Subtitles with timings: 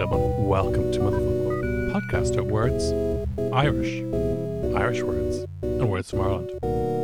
[0.00, 2.90] Dublin, welcome to Motherfoclóir Podcast at Words,
[3.52, 4.00] Irish,
[4.74, 6.50] Irish words, and words from Ireland.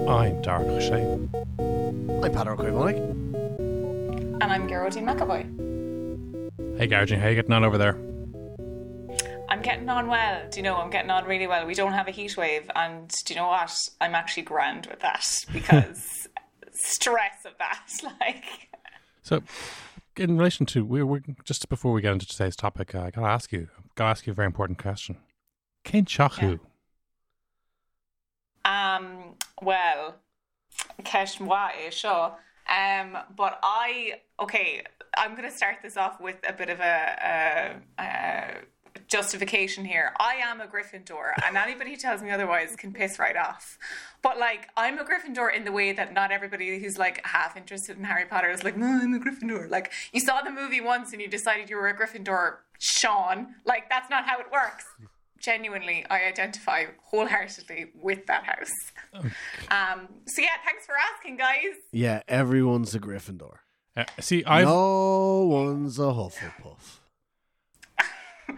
[0.08, 1.02] I'm Darach O'Shea.
[1.04, 2.96] I'm Pat Ó Caomhánaigh.
[4.40, 5.42] And I'm Gearóidín McAvoy.
[6.78, 7.98] Hey Garjin, how you getting on over there?
[9.50, 10.48] I'm getting on well.
[10.50, 11.66] Do you know, I'm getting on really well.
[11.66, 13.76] We don't have a heat wave, and do you know what?
[14.00, 16.28] I'm actually grand with that because
[16.72, 17.90] stress of that.
[18.20, 18.70] Like,
[19.22, 19.42] So,
[20.18, 23.26] in relation to we we're just before we get into today's topic, uh, I gotta
[23.26, 25.16] ask you, gotta ask you a very important question.
[25.84, 26.58] Cain Chachu.
[28.64, 30.16] um, well,
[31.02, 31.40] Kesh
[31.92, 32.36] sure.
[32.68, 34.82] Um, but I okay.
[35.18, 38.56] I'm to start this off with a bit of a, a, a
[39.08, 40.12] justification here.
[40.18, 43.78] I am a Gryffindor, and anybody who tells me otherwise can piss right off.
[44.22, 47.96] But like, I'm a Gryffindor in the way that not everybody who's like half interested
[47.96, 49.70] in Harry Potter is like, no, I'm a Gryffindor.
[49.70, 53.54] Like, you saw the movie once and you decided you were a Gryffindor, Sean.
[53.64, 54.84] Like, that's not how it works.
[55.38, 58.72] Genuinely, I identify wholeheartedly with that house.
[59.70, 61.74] Um, so yeah, thanks for asking, guys.
[61.92, 63.58] Yeah, everyone's a Gryffindor.
[63.96, 66.98] Uh, see, I've, No one's a Hufflepuff.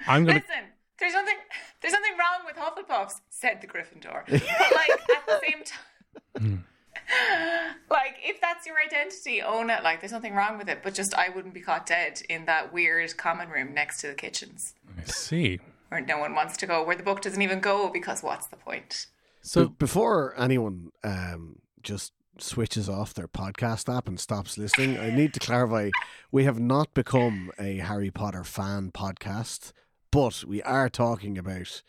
[0.06, 0.38] I'm gonna.
[0.38, 0.64] Listen,
[0.98, 1.36] there's nothing
[1.80, 4.22] there's nothing wrong with Hufflepuffs, said the Gryffindor.
[4.28, 6.64] But like at the same time
[7.90, 9.82] like if that's your identity, own it.
[9.82, 10.80] Like there's nothing wrong with it.
[10.82, 14.14] But just I wouldn't be caught dead in that weird common room next to the
[14.14, 14.74] kitchens.
[14.98, 15.60] I see.
[15.88, 18.56] Where no one wants to go, where the book doesn't even go because what's the
[18.56, 19.06] point?
[19.40, 25.10] So So, before anyone um, just switches off their podcast app and stops listening, I
[25.10, 25.90] need to clarify:
[26.30, 29.72] we have not become a Harry Potter fan podcast,
[30.10, 31.82] but we are talking about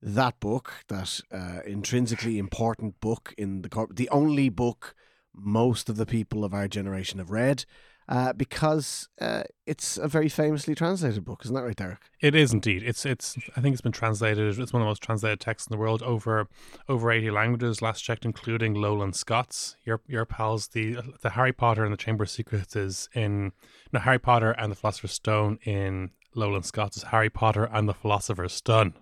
[0.00, 4.94] that book, that uh, intrinsically important book in the corp- the only book
[5.34, 7.64] most of the people of our generation have read.
[8.10, 11.98] Uh, because uh, it's a very famously translated book, isn't that right, Darach?
[12.22, 12.82] It is indeed.
[12.82, 13.36] It's it's.
[13.54, 14.58] I think it's been translated.
[14.58, 16.48] It's one of the most translated texts in the world over
[16.88, 17.82] over eighty languages.
[17.82, 19.76] Last checked, including Lowland Scots.
[19.84, 23.52] Your your pals, the the Harry Potter and the Chamber of Secrets is in
[23.92, 28.52] no Harry Potter and the Philosopher's Stone in Lowland Scots Harry Potter and the Philosopher's
[28.52, 28.94] Stone.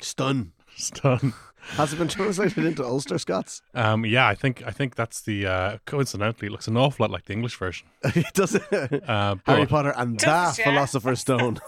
[0.00, 0.52] Stun.
[0.76, 1.32] Stone.
[1.70, 3.62] Has it been translated into Ulster Scots?
[3.74, 7.10] Um, yeah, I think I think that's the uh, coincidentally it looks an awful lot
[7.10, 7.86] like the English version.
[8.34, 9.08] Does it?
[9.08, 10.52] Uh, Harry Potter and the yeah?
[10.52, 11.58] Philosopher's Stone.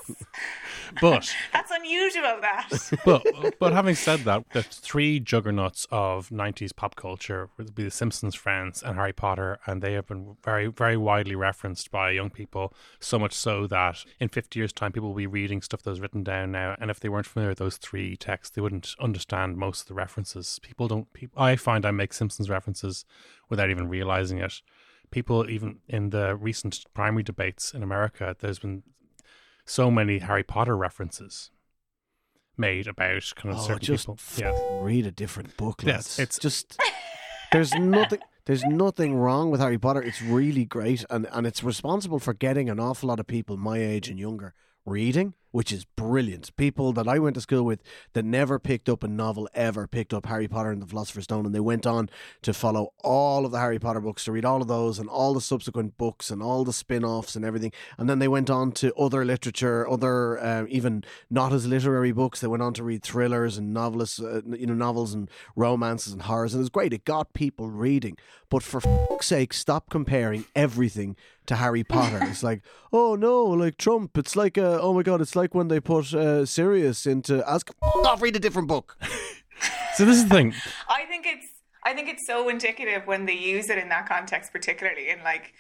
[1.01, 2.69] but That's unusual that.
[3.05, 7.91] but but having said that, the three juggernauts of '90s pop culture would be the
[7.91, 12.31] Simpsons, Friends, and Harry Potter, and they have been very very widely referenced by young
[12.31, 12.73] people.
[13.01, 16.01] So much so that in 50 years' time, people will be reading stuff that was
[16.01, 19.57] written down now, and if they weren't familiar with those three texts, they wouldn't understand
[19.57, 20.59] most of the references.
[20.63, 21.13] People don't.
[21.13, 23.05] People, I find I make Simpsons references
[23.49, 24.61] without even realizing it.
[25.11, 28.83] People, even in the recent primary debates in America, there's been
[29.65, 31.51] so many Harry Potter references
[32.59, 34.15] made about kind of oh, certain just people.
[34.19, 35.83] f- Yeah, read a different book.
[35.85, 36.79] Yes, it's- just
[37.53, 38.21] there's nothing.
[38.47, 40.01] There's nothing wrong with Harry Potter.
[40.03, 43.79] It's really great, and and it's responsible for getting an awful lot of people my
[43.79, 46.55] age and younger reading, which is brilliant.
[46.59, 47.83] People that I went to school with
[48.13, 51.47] that never picked up a novel ever picked up Harry Potter and the Philosopher's Stone,
[51.47, 52.11] and they went on
[52.43, 55.33] to follow all of the Harry Potter books, to read all of those and all
[55.33, 57.73] the subsequent books and all the spin offs and everything.
[57.97, 62.41] And then they went on to other literature, other uh, even not as literary books.
[62.41, 66.21] They went on to read thrillers and novelists, uh, you know, novels and romances and
[66.21, 66.53] horrors.
[66.53, 66.93] And it was great.
[66.93, 68.19] It got people reading.
[68.51, 71.17] But for fuck's sake, stop comparing everything
[71.47, 72.21] to Harry Potter.
[72.23, 72.63] It's like,
[72.93, 74.17] oh no, like Trump.
[74.19, 77.71] It's like, uh, oh my god, it's like when they put uh, Sirius into Ask.
[77.83, 78.97] Off, read a different book.
[79.97, 80.55] So this is the thing.
[80.91, 81.47] I think it's
[81.83, 85.55] I think it's so indicative when they use it in that context, particularly in like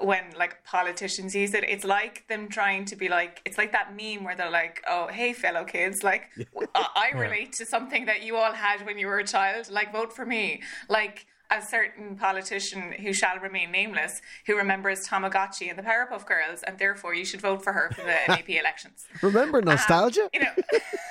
[0.00, 1.62] when like politicians use it.
[1.62, 5.06] It's like them trying to be like it's like that meme where they're like, "Oh,
[5.06, 6.30] hey, fellow kids, like
[6.74, 9.70] I I relate to something that you all had when you were a child.
[9.70, 15.68] Like, vote for me." Like a certain politician who shall remain nameless who remembers Tamagotchi
[15.68, 19.06] and the Powerpuff Girls, and therefore you should vote for her for the MEP elections.
[19.22, 20.28] Remember nostalgia?
[20.32, 20.52] You know,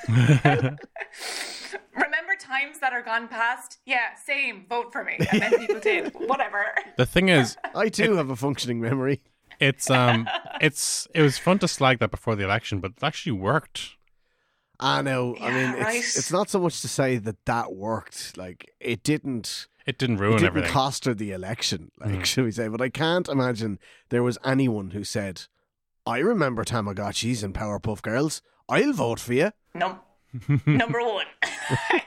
[1.94, 3.80] remember times that are gone past?
[3.86, 4.66] Yeah, same.
[4.68, 6.14] Vote for me, and then people did.
[6.14, 6.66] Whatever.
[6.98, 9.22] The thing is, I too have a functioning memory.
[9.60, 10.28] it's um,
[10.62, 13.96] it's it was fun to slag that before the election, but it actually worked.
[14.80, 15.38] I know.
[15.40, 15.96] I mean, right.
[15.96, 18.38] it's, it's not so much to say that that worked.
[18.38, 19.68] Like it didn't.
[19.86, 20.72] It didn't It ruin didn't everything.
[20.72, 21.92] cost her the election.
[22.00, 22.26] Like Mm.
[22.26, 22.68] should we say?
[22.68, 23.80] But I can't imagine
[24.10, 25.44] there was anyone who said,
[26.06, 28.42] "I remember Tamagotchis and Powerpuff Girls.
[28.68, 30.00] I'll vote for you." Num-
[30.66, 31.26] number one.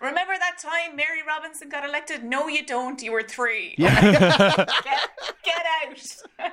[0.00, 2.22] Remember that time Mary Robinson got elected?
[2.22, 3.02] No, you don't.
[3.02, 3.74] You were three.
[3.76, 4.00] Yeah.
[4.84, 5.08] Get,
[5.44, 6.52] get out.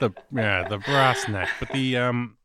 [0.00, 2.36] the yeah the brass neck but the um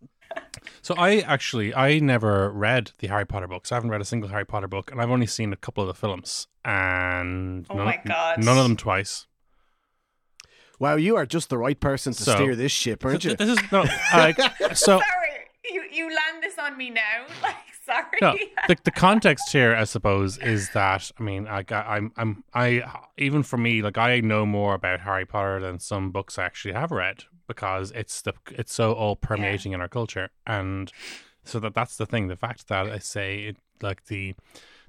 [0.82, 4.30] so i actually i never read the harry potter books i haven't read a single
[4.30, 7.86] harry potter book and i've only seen a couple of the films and Oh none,
[7.86, 8.44] my God.
[8.44, 9.26] none of them twice
[10.80, 13.36] wow, you are just the right person to So- steer this ship, aren't you?
[13.36, 14.38] this is no like
[14.76, 15.02] so Sorry,
[15.72, 17.02] you you land this on me now.
[17.42, 17.56] Like,
[17.86, 18.06] sorry.
[18.22, 18.36] no,
[18.68, 22.84] the, the context here, I suppose, is that I mean, I, got- I'm, I'm, I
[23.18, 26.74] even for me, like I know more about Harry Potter than some books I actually
[26.74, 30.92] have read because it's the, it's so all permeating in our culture, and
[31.44, 32.28] so that that's the thing.
[32.28, 34.36] The fact that I say it, like the,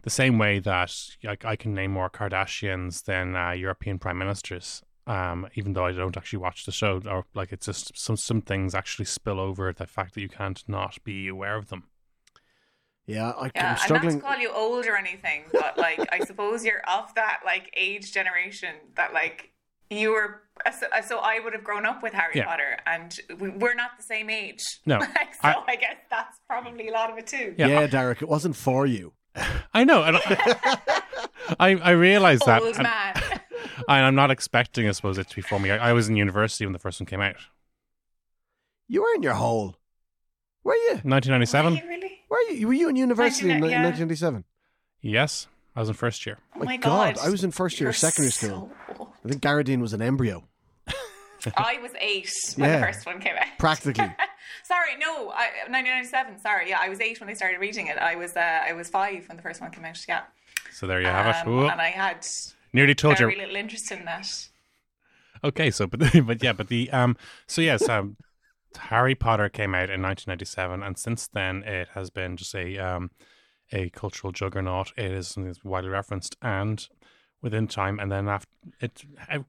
[0.02, 0.94] the same way that
[1.24, 4.82] like I can name more Kardashians than uh, European prime ministers.
[5.06, 8.42] Um, even though I don't actually watch the show, or like it's just some some
[8.42, 11.84] things actually spill over the fact that you can't not be aware of them.
[13.06, 14.18] yeah, I, Yeah, I'm and struggling.
[14.18, 17.72] not to call you old or anything, but like I suppose you're of that like
[17.74, 19.52] age generation that like
[19.90, 20.42] you were.
[20.78, 22.44] So, uh, so I would have grown up with Harry Yeah.
[22.46, 24.62] Potter, and we, we're not the same age.
[24.84, 27.54] No, like, so I- I, guess that's probably a lot of it too.
[27.56, 29.12] Yeah, yeah, Darach, it wasn't for you.
[29.72, 30.78] I know, and I,
[31.60, 33.14] I, I realize that, Old and, man.
[33.88, 35.70] and I'm not expecting, I suppose, it to be for me.
[35.70, 37.36] I, I was in university when the first one came out,
[38.88, 39.76] You were in your hole.
[40.64, 41.00] Were you?
[41.04, 41.72] 1997.
[41.72, 42.18] Were you really?
[42.28, 42.66] Were you?
[42.66, 43.82] Were you in university in yeah.
[43.84, 44.44] 1997?
[45.00, 45.46] Yes,
[45.76, 46.38] I was in first year.
[46.56, 47.24] Oh my God, god!
[47.26, 48.70] I was in first year You're of secondary school.
[48.88, 50.44] so- I think Gearóidín was an embryo,
[51.56, 52.80] I was eight when Yeah.
[52.80, 53.46] the first one came out.
[53.58, 54.04] practically.
[54.64, 56.38] Sorry, no, I, 1997.
[56.40, 57.98] Sorry, yeah, I was eight when I started reading it.
[57.98, 59.98] I was uh, I was five when the first one came out.
[60.08, 60.22] Yeah,
[60.72, 61.46] So there you have it.
[61.48, 62.26] Um, Whoa, and I had
[62.72, 63.40] nearly told very you.
[63.40, 64.48] little interest in that.
[65.44, 67.16] Okay, so but but yeah, but the um,
[67.46, 68.16] so yes, um,
[68.76, 73.10] Harry Potter came out in 1997, and since then it has been just a um,
[73.72, 74.92] a cultural juggernaut.
[74.96, 76.86] It is something that's widely referenced, and
[77.42, 78.48] within time, and then after
[78.80, 79.04] it,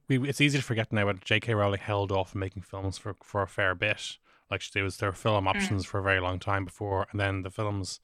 [0.08, 1.06] we, it's easy to forget now.
[1.06, 1.54] But J.K.
[1.54, 4.18] Rowling held off from making films for for a fair bit.
[4.50, 5.50] Like there was there were film mm.
[5.50, 8.00] options for a very long time before, and then the films.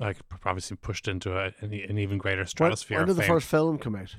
[0.00, 2.98] Like obviously pushed into a, an, an even greater stratosphere.
[2.98, 3.36] when of did the fame.
[3.36, 4.16] first film come out?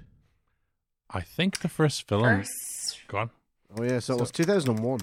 [1.09, 2.23] I think the first film.
[2.23, 3.29] First, Go on.
[3.77, 5.01] Oh yeah, so, it was 2001.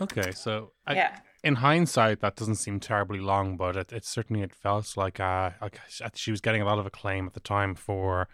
[0.00, 4.42] Okay, so I, yeah, in hindsight, that doesn't seem terribly long, but it, it certainly
[4.42, 5.78] it felt like uh, like
[6.14, 8.28] she was getting a lot of acclaim at the time for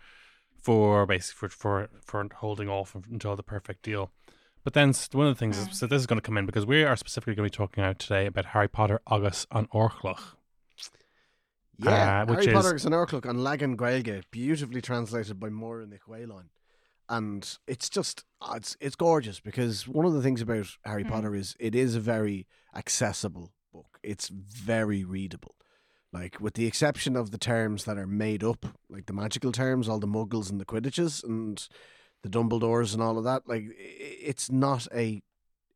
[0.61, 4.11] for basically for for, for holding off until the perfect deal.
[4.65, 6.65] But then one of the things is so this is going to come in because
[6.65, 10.37] we are specifically going to be talking out today about Harry Potter August on Órchloch.
[11.79, 15.49] Yeah, Uh, which Harry is- Potter is an Órchloch on Lagan Gaelge, beautifully translated by
[15.51, 16.45] Máire Nic Mhaoláin.
[17.09, 21.35] And it's just uh, it's it's gorgeous because one of the things about Harry Potter
[21.35, 23.99] is it is a very accessible book.
[24.03, 25.57] It's very readable.
[26.13, 29.89] Like with the exception of the terms that are made up, like the magical terms,
[29.89, 31.67] all the muggles and the quidditches and
[32.23, 35.23] the Dumbledores and all of that, like it's not a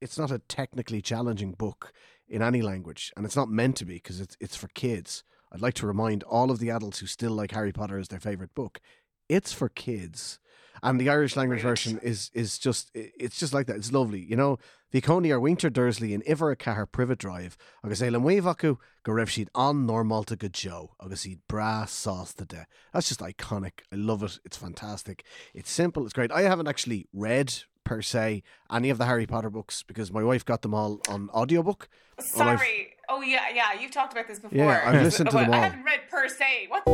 [0.00, 1.92] it's not a technically challenging book
[2.28, 5.24] in any language, and it's not meant to be because it's it's for kids.
[5.50, 8.20] I'd like to remind all of the adults who still like Harry Potter as their
[8.20, 8.80] favorite book,
[9.28, 10.38] it's for kids.
[10.82, 13.76] And the Irish language version is is just it's just like that.
[13.76, 14.20] It's lovely.
[14.20, 14.58] You know,
[14.92, 18.54] Bhí coní ar winter Dursley in ihar a cethir private drive agus é le muomh
[18.54, 22.66] acu go raibh siad an normalta go Joe agus iad bra sásta de.
[22.92, 23.80] That's just iconic.
[23.92, 24.38] I love it.
[24.44, 25.24] It's fantastic.
[25.54, 26.04] It's simple.
[26.04, 26.32] It's great.
[26.32, 27.54] I haven't actually read
[27.84, 31.28] per se any of the Harry Potter books because my wife got them all on
[31.30, 31.88] audiobook.
[32.20, 32.94] Sorry.
[33.10, 33.72] Oh yeah, yeah.
[33.80, 34.56] You've talked about this before.
[34.58, 35.62] Yeah, I've listened to them I all.
[35.64, 36.66] haven't read per se.
[36.68, 36.84] What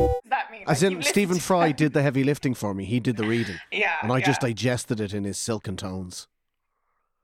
[0.54, 0.68] the f- mean?
[0.68, 2.84] As Like, in, Stephen Fry did the heavy lifting for me.
[2.84, 3.56] He did the reading.
[3.72, 6.28] Yeah, And I just digested it in his silken tones.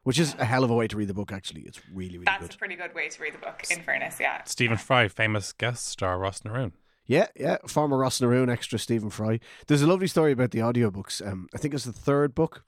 [0.03, 1.61] Which is a hell of a way to read the book, actually.
[1.63, 2.27] It's really, really good.
[2.27, 2.55] That's good.
[2.55, 3.63] a pretty good way to read the book.
[3.71, 4.43] In fairness, yeah.
[4.45, 6.73] Stephen Fry, famous guest star Ros na Rún.
[7.07, 7.59] Yeah, yeah.
[7.67, 9.41] Former Ros na Rún, extra Stephen Fry.
[9.67, 11.27] There's a lovely story about the audiobooks.
[11.27, 12.65] Um, I think it's the third book.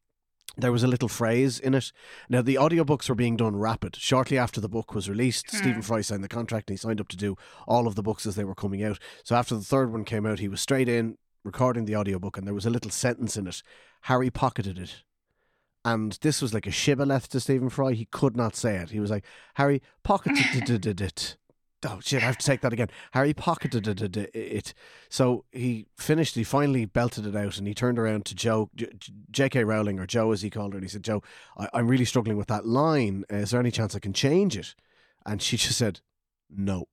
[0.57, 1.93] There was a little phrase in it.
[2.29, 3.97] Now, the audiobooks were being done rapid.
[3.97, 5.57] Shortly after the book was released, hmm.
[5.57, 8.27] Stephen Fry signed the contract and he signed up to do all of the books
[8.27, 8.99] as they were coming out.
[9.25, 12.47] So after the third one came out, he was straight in recording the audiobook and
[12.47, 13.63] there was a little sentence in it.
[14.03, 15.03] Harry pocketed it.
[15.85, 17.93] And this was like a shibboleth to Stephen Fry.
[17.93, 18.91] He could not say it.
[18.91, 21.37] He was like, Harry pocketed it.
[21.85, 22.23] Oh shit!
[22.23, 22.89] I have to take that again.
[23.13, 23.89] Harry pocketed
[24.35, 24.75] it.
[25.09, 26.37] So he finished.
[26.37, 28.71] He finally belted it out, and he turned around to Joe,
[29.31, 29.65] J.K.
[29.65, 31.23] Rowling, or Joe as he called her, and he said, "Joe,
[31.59, 33.25] I, I'm really struggling with that line.
[33.33, 34.75] Uh, is there any chance I can change it?"
[35.27, 36.01] And she just said,
[36.49, 36.87] "No."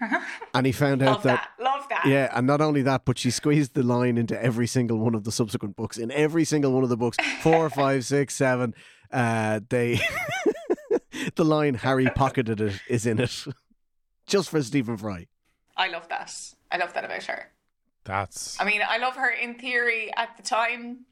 [0.54, 1.48] and he found out Love that.
[1.60, 2.06] Love that.
[2.06, 5.24] yeah, and not only that, but she squeezed the line into every single one of
[5.24, 5.98] the subsequent books.
[5.98, 8.74] In every single one of the books, four, five, six, seven,
[9.12, 10.00] uh, they
[11.34, 13.44] the line "Harry pocketed it" is in it,
[14.26, 15.26] just for Stephen Fry.
[15.76, 16.34] I love that.
[16.70, 17.52] I love that about her.
[18.04, 21.04] That's I mean, I love her in theory at the time.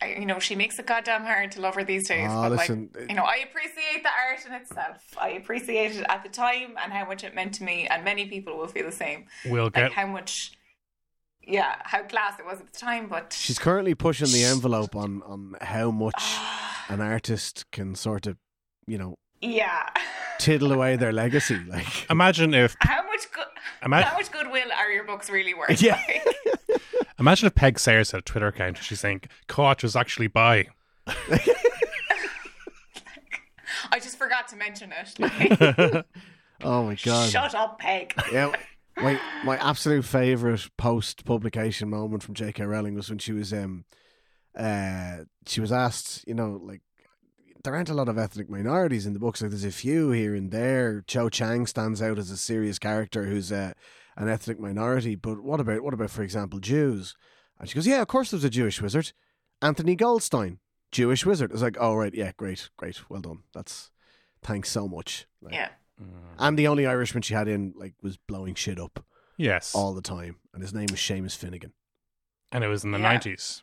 [0.00, 2.26] I, you know, she makes it goddamn hard to love her these days.
[2.28, 5.14] Ah, but listen, like, you know, I appreciate the art in itself.
[5.16, 8.26] I appreciate it at the time and how much it meant to me, and many
[8.26, 9.26] people will feel the same.
[9.46, 10.52] we'll Like get how much,
[11.46, 13.06] yeah, how class it was at the time.
[13.08, 16.20] But She's currently pushing the envelope on on how much
[16.88, 18.36] an artist can sort of,
[18.86, 19.88] you know, yeah,
[20.38, 21.58] tiddle away their legacy.
[21.68, 23.44] Like, imagine if how much good,
[23.84, 25.82] Ima- how much goodwill are your books really worth?
[25.82, 26.00] Yeah.
[26.08, 26.80] Like,
[27.18, 30.68] imagine if Peig Sayers had a Twitter account and she's saying co-author was actually by.
[33.90, 36.04] I just forgot to mention it.
[36.62, 38.12] Like, oh my god, shut up, Peig.
[38.32, 38.52] Yeah,
[38.96, 42.62] my my absolute favorite post publication moment from J.K.
[42.64, 43.84] Rowling was when she was um
[44.56, 46.80] uh she was asked, you know, like
[47.62, 49.40] there aren't a lot of ethnic minorities in the books.
[49.42, 51.02] Like there's a few here and there.
[51.06, 53.72] Cho Chang stands out as a serious character who's uh,
[54.16, 55.14] an ethnic minority.
[55.14, 57.14] But what about what about, for example, Jews?
[57.58, 59.12] And she goes, yeah, of course there's a Jewish wizard,
[59.60, 60.58] Anthony Goldstein,
[60.90, 61.52] Jewish wizard.
[61.52, 63.40] It's like, oh right, yeah, great, great, well done.
[63.54, 63.90] That's
[64.42, 65.26] thanks so much.
[65.40, 65.68] Like, Yeah.
[66.38, 69.04] and the only Irishman she had in like was blowing shit up
[69.36, 71.72] Yes, all the time, and his name was Seamus Finnigan.
[72.50, 73.04] and it was in the Yeah.
[73.12, 73.62] nineties.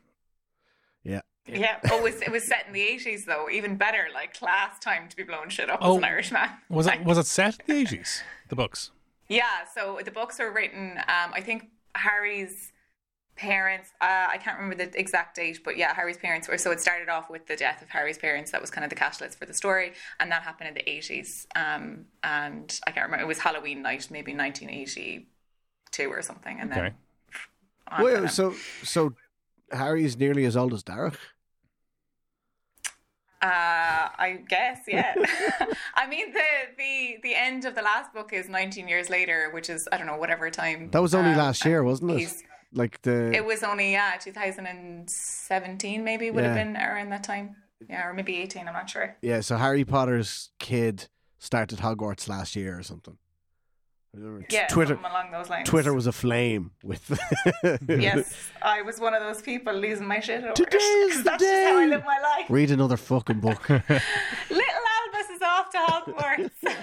[1.52, 3.50] Yeah, Yeah, oh, it was it was set in the eighties though.
[3.50, 6.50] Even better, like class time to be blowing shit up Oh, as an Irishman.
[6.70, 8.22] Was it was it set in the eighties?
[8.50, 8.92] The books.
[9.28, 10.98] Yeah, so the books were written.
[11.08, 12.72] Um, I think Harry's
[13.36, 13.92] parents.
[14.02, 16.58] Uh, I can't remember the exact date, but yeah, Harry's parents were.
[16.58, 18.52] So it started off with the death of Harry's parents.
[18.52, 21.48] That was kind of the catalyst for the story, and that happened in the eighties.
[21.56, 23.24] Um, and I can't remember.
[23.24, 25.28] It was Halloween night, maybe nineteen eighty
[25.92, 26.60] two or something.
[26.60, 26.96] And then Okay.
[27.88, 28.54] on for Wait, so
[28.84, 29.14] so
[29.72, 31.16] Harry's nearly as old as Darach.
[33.42, 35.14] Uh, I guess, yeah.
[35.96, 36.42] I mean, the
[36.78, 40.08] the the end of the last book is 19 years later, which is I don't
[40.08, 40.90] know whatever time.
[40.92, 42.34] That was only um, last year, wasn't it?
[42.74, 47.56] Like the It was only yeah, 2017 maybe would have been around that time.
[47.90, 48.68] Yeah, or maybe 18.
[48.68, 49.16] I'm not sure.
[49.22, 49.40] yeah.
[49.40, 53.18] So Harry Potter's kid started Hogwarts last year or something.
[54.50, 55.70] Yeah, Twitter along those lines.
[55.70, 57.18] Twitter was aflame with.
[57.88, 60.82] Yes, I was one of those people losing my shit over Today it.
[61.12, 62.46] is the that's just how I live my life.
[62.50, 63.70] Read another fucking book.
[63.70, 66.76] Little Albus is off to Hogwarts.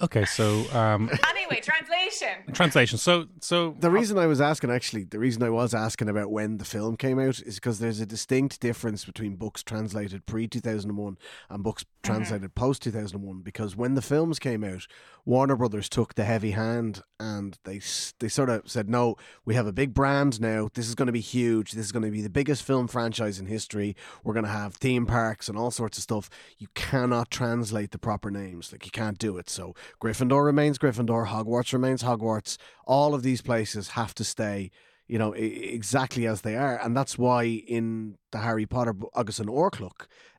[0.00, 2.52] Okay, so um, anyway, translation.
[2.52, 2.98] translation.
[2.98, 6.58] So so The reason I was asking, actually, the reason I was asking about when
[6.58, 11.18] the film came out is because there's a distinct difference between books translated pre 2001
[11.50, 13.40] and books translated post 2001.
[13.40, 14.86] Because when the films came out,
[15.24, 17.80] Warner Brothers took the heavy hand and they
[18.20, 20.68] they sort of said, "No, we have a big brand now.
[20.74, 21.72] This is going to be huge.
[21.72, 23.96] This is going to be the biggest film franchise in history.
[24.22, 26.30] We're going to have theme parks and all sorts of stuff.
[26.56, 28.70] You cannot translate the proper names.
[28.70, 29.50] Like you can't do it.
[29.50, 31.26] So Gryffindor remains Gryffindor.
[31.28, 32.56] Hogwarts remains Hogwarts.
[32.86, 34.70] All of these places have to stay."
[35.06, 39.38] You know e- exactly as they are, and that's why in the Harry Potter Agus
[39.40, 39.48] an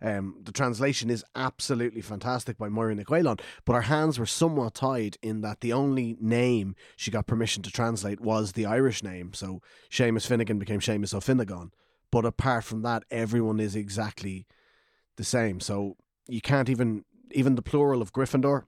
[0.02, 4.76] um, the translation is absolutely fantastic by Máire Nic Mhaoláin, but her hands were somewhat
[4.76, 9.34] tied in that the only name she got permission to translate was the Irish name.
[9.34, 11.72] So Seamus Finnigan became Seamus O'Finnegan.
[12.12, 14.48] But apart from that, everyone is exactly
[15.18, 15.60] the same.
[15.60, 15.96] So
[16.28, 18.66] you can't even even the plural of Gryffindor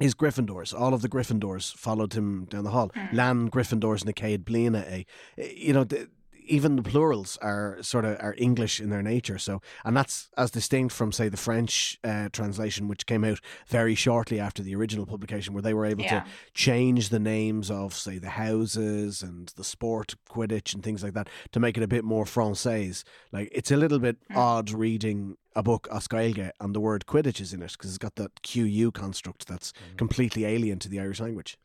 [0.00, 0.78] is Gryffindors.
[0.78, 2.90] All of the Gryffindors followed him down the hall.
[3.12, 4.84] Lan Gryffindors Nicaid Blina.
[4.86, 5.04] eh,
[5.36, 6.08] You know, the,
[6.48, 9.38] even the plurals are sort of are English in their nature.
[9.38, 13.94] So, and that's as distinct from say the French uh, translation, which came out very
[13.94, 16.20] shortly after the original publication, where they were able Yeah.
[16.20, 21.14] to change the names of say the houses and the sport Quidditch and things like
[21.14, 22.94] that to make it a bit more Francais.
[23.32, 27.40] Like it's a little bit odd reading a book as Gaeilge and the word Quidditch
[27.40, 31.20] is in it because it's got that QU construct that's completely alien to the Irish
[31.20, 31.58] language.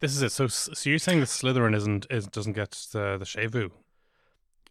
[0.00, 0.30] This is it.
[0.32, 3.70] So, so you're saying that Slytherin isn't is doesn't get the the séimhiú?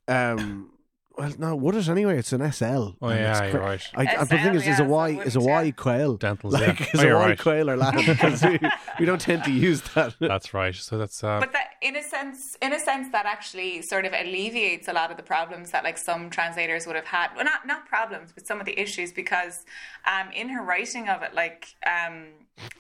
[0.08, 0.72] Um,
[1.18, 2.18] well, no, would it anyway?
[2.20, 2.68] It's an SL.
[3.02, 3.82] Oh and it's yeah, cri- you're right.
[3.96, 5.40] I, I, but the SL, thing is, is yeah, a so Y it is a
[5.40, 5.72] wouldn't, Y yeah.
[5.72, 6.18] quail.
[6.18, 6.86] Dentals, Like, yeah.
[6.94, 7.40] is Oh, a you're Y right.
[7.40, 8.60] quail or Latin because we,
[9.00, 10.16] we don't tend to use that.
[10.20, 10.76] That's right.
[10.76, 14.14] So that's uh, But that, in a sense, in a sense, that actually sort of
[14.14, 17.30] alleviates a lot of the problems that like some translators would have had.
[17.36, 19.66] Well, not not problems, but some of the issues because
[20.06, 22.26] um, in her writing of it, like um,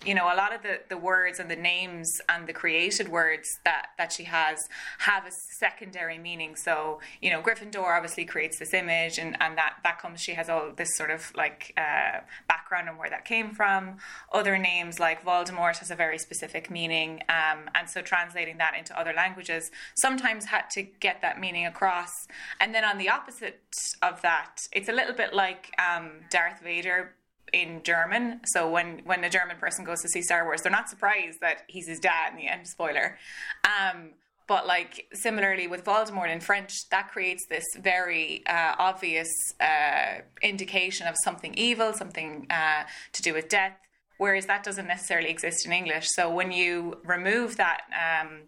[0.05, 3.59] you know, a lot of the the words and the names and the created words
[3.63, 4.67] that that she has
[4.99, 6.55] have a secondary meaning.
[6.55, 10.21] So you know, Gryffindor obviously creates this image, and and that that comes.
[10.21, 13.97] She has all this sort of like uh, background on where that came from.
[14.31, 18.97] Other names like Voldemort has a very specific meaning, um, and so translating that into
[18.99, 22.11] other languages sometimes had to get that meaning across.
[22.59, 23.61] And then on the opposite
[24.01, 27.13] of that, it's a little bit like um, Darth Vader
[27.53, 28.41] in German.
[28.45, 31.63] So when when a German person goes to see Star Wars, they're not surprised that
[31.67, 32.67] he's his dad in the end.
[32.67, 33.17] Spoiler.
[33.63, 34.11] Um,
[34.47, 39.27] but like similarly with Voldemort in French, that creates this very uh, obvious
[39.59, 43.73] uh, indication of something evil, something uh, to do with death.
[44.17, 46.07] Whereas that doesn't necessarily exist in English.
[46.09, 48.43] So when you remove that um,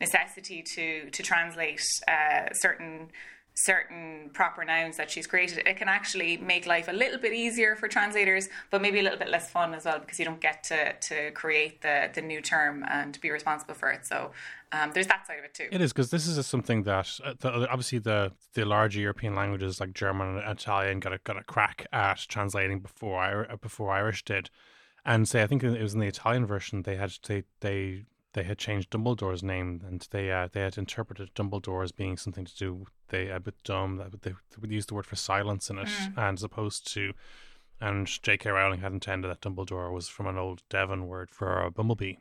[0.00, 3.10] necessity to to translate uh, certain
[3.58, 7.74] certain proper nouns that she's created, it can actually make life a little bit easier
[7.74, 10.62] for translators, but maybe a little bit less fun as well because you don't get
[10.62, 14.06] to to create the the new term and be responsible for it.
[14.06, 14.30] So
[14.70, 15.68] um, there's that side of it too.
[15.72, 19.80] It is because this is something that uh, the, obviously the the larger European languages
[19.80, 24.24] like German and Italian got a got a crack at translating before Ir- before Irish
[24.24, 24.50] did,
[25.04, 28.42] and say I think it was in the Italian version they had they they they
[28.42, 32.56] had changed Dumbledore's name and they uh, they had interpreted Dumbledore as being something to
[32.56, 35.78] do they a bit dumb that they, they would use the word for silence in
[35.78, 37.12] it and as opposed to
[37.80, 38.50] and J.K.
[38.50, 42.14] Rowling had intended that Dumbledore was from an old Devon word for a bumblebee.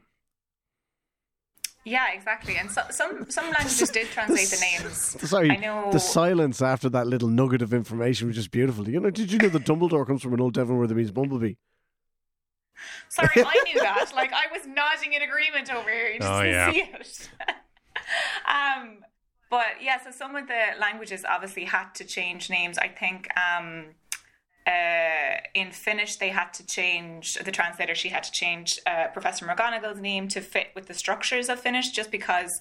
[1.83, 2.57] Yeah, exactly.
[2.57, 5.17] And so, some some languages did translate the names.
[5.29, 5.89] Sorry, I know.
[5.91, 8.89] the silence after that little nugget of information was just beautiful.
[8.89, 11.11] You know, did you know that Dumbledore comes from an old Devon word that means
[11.11, 11.55] bumblebee?
[13.09, 14.11] Sorry, I knew that.
[14.16, 16.09] Like I was nodding in agreement over here.
[16.09, 16.72] You just Oh, yeah.
[16.72, 17.29] see it.
[18.48, 19.00] um,
[19.50, 22.77] but yeah, so some of the languages obviously had to change names.
[22.77, 23.85] I think um,
[24.66, 27.96] uh, in Finnish they had to change the translator.
[27.96, 31.92] She had to change uh, Professor McGonagall's name to fit with the structures of Finnish,
[31.92, 32.59] just because.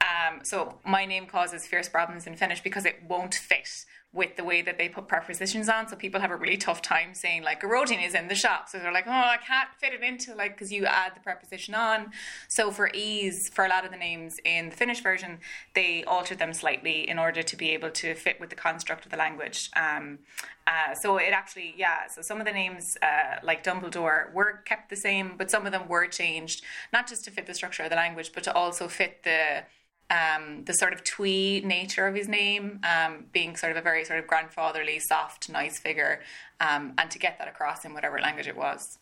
[0.00, 3.68] Um, so my name causes fierce problems in Finnish because it won't fit
[4.14, 5.88] with the way that they put prepositions on.
[5.88, 8.68] So people have a really tough time saying like Erodian is in the shop.
[8.68, 11.74] So they're like, oh, I can't fit it into like because you add the preposition
[11.74, 12.12] on.
[12.46, 15.40] So for ease, for a lot of the names in the Finnish version,
[15.74, 19.10] they altered them slightly in order to be able to fit with the construct of
[19.10, 19.70] the language.
[19.74, 20.20] Um,
[20.66, 22.06] uh, so it actually, yeah.
[22.08, 25.72] So some of the names, uh, like Dumbledore, were kept the same, but some of
[25.72, 28.88] them were changed, not just to fit the structure of the language, but to also
[28.88, 29.64] fit the
[30.10, 34.04] um, the sort of twee nature of his name, um, being sort of a very
[34.04, 36.20] sort of grandfatherly, soft, nice figure,
[36.60, 38.98] um, and to get that across in whatever language it was.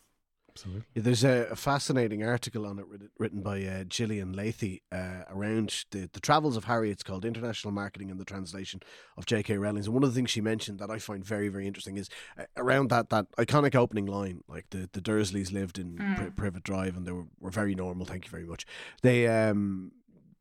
[0.55, 0.83] Absolutely.
[0.93, 5.23] Yeah, There's a, a fascinating article on it writ- written by uh, Gillian Lathey uh,
[5.27, 6.91] around the, the travels of Harry.
[6.91, 8.79] It's called International Marketing and the Translation
[9.17, 9.57] of J.K.
[9.57, 9.83] Rowling.
[9.83, 12.43] And one of the things she mentioned that I find very, very interesting is uh,
[12.55, 16.95] around that that iconic opening line, like the, the Dursleys lived in Pri- Privet Drive
[16.95, 18.05] and they were, were very normal.
[18.05, 18.67] Thank you very much.
[19.01, 19.91] They um,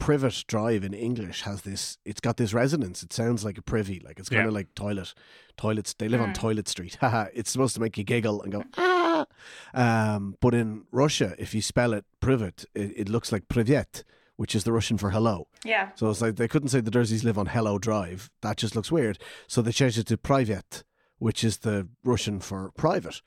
[0.02, 1.98] Privet Drive in English has this.
[2.04, 3.02] It's got this resonance.
[3.02, 4.48] It sounds like a privy, like it's kind Yeah.
[4.48, 5.14] of like toilet,
[5.56, 5.94] toilets.
[5.94, 6.96] They live on Toilet Street.
[7.00, 7.26] Haha.
[7.32, 9.26] it's supposed to make you giggle and go ah.
[9.74, 14.04] Um, but in Russia, if you spell it Privet, it, it looks like Privet,
[14.36, 15.46] which is the Russian for hello.
[15.64, 15.90] Yeah.
[15.94, 18.30] So it's like they couldn't say the Dursleys live on Hello Drive.
[18.40, 19.18] That just looks weird.
[19.46, 20.82] So they changed it to Privet,
[21.18, 23.22] which is the Russian for private.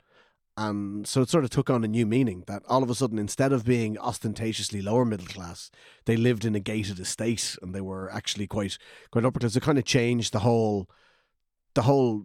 [0.56, 3.18] And so it sort of took on a new meaning that all of a sudden,
[3.18, 5.70] instead of being ostentatiously lower middle class,
[6.06, 8.78] they lived in a gated estate and they were actually quite
[9.10, 9.56] quite upper class.
[9.56, 10.88] It kind of changed the whole
[11.74, 12.24] the whole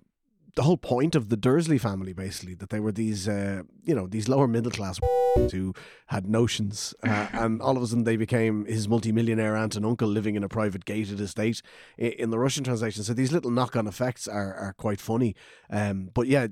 [0.56, 4.08] the whole point of the Dursley family, basically, that they were these, uh, you know,
[4.08, 5.00] these lower middle class
[5.52, 5.74] who
[6.08, 10.08] had notions, uh, and all of a sudden they became his multimillionaire aunt and uncle
[10.08, 11.62] living in a private gated estate
[11.98, 13.04] in the Russian translation.
[13.04, 15.36] So these little knock on effects are, are quite funny.
[15.70, 16.48] Um, but yeah,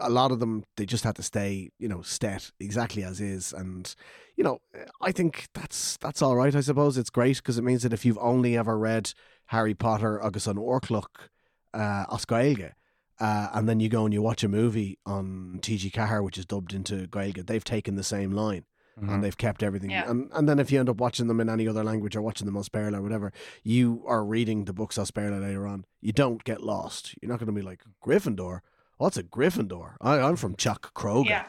[0.00, 3.52] a lot of them they just had to stay, you know, stet exactly as is,
[3.52, 3.94] and
[4.36, 4.60] you know,
[5.00, 6.54] I think that's that's all right.
[6.54, 9.12] I suppose it's great because it means that if you've only ever read
[9.46, 11.28] Harry Potter agus an Órchloch
[11.72, 12.72] uh, as Gaeilge,
[13.20, 16.44] uh, and then you go and you watch a movie on TG Ceathair, which is
[16.44, 18.64] dubbed into Gaeilge, they've taken the same line.
[18.98, 19.12] Mm-hmm.
[19.12, 19.90] And they've kept everything.
[19.90, 20.08] Yeah.
[20.08, 22.46] And, and then if you end up watching them in any other language or watching
[22.46, 23.32] them on Sperla or whatever,
[23.64, 25.84] you are reading the books on Sperla later on.
[26.00, 27.12] You don't get lost.
[27.20, 28.60] You're not going to be like, Gryffindor?
[28.98, 29.96] What's a Gryffindor?
[30.00, 31.28] I, I'm from Chuck Kroger.
[31.28, 31.46] Yeah.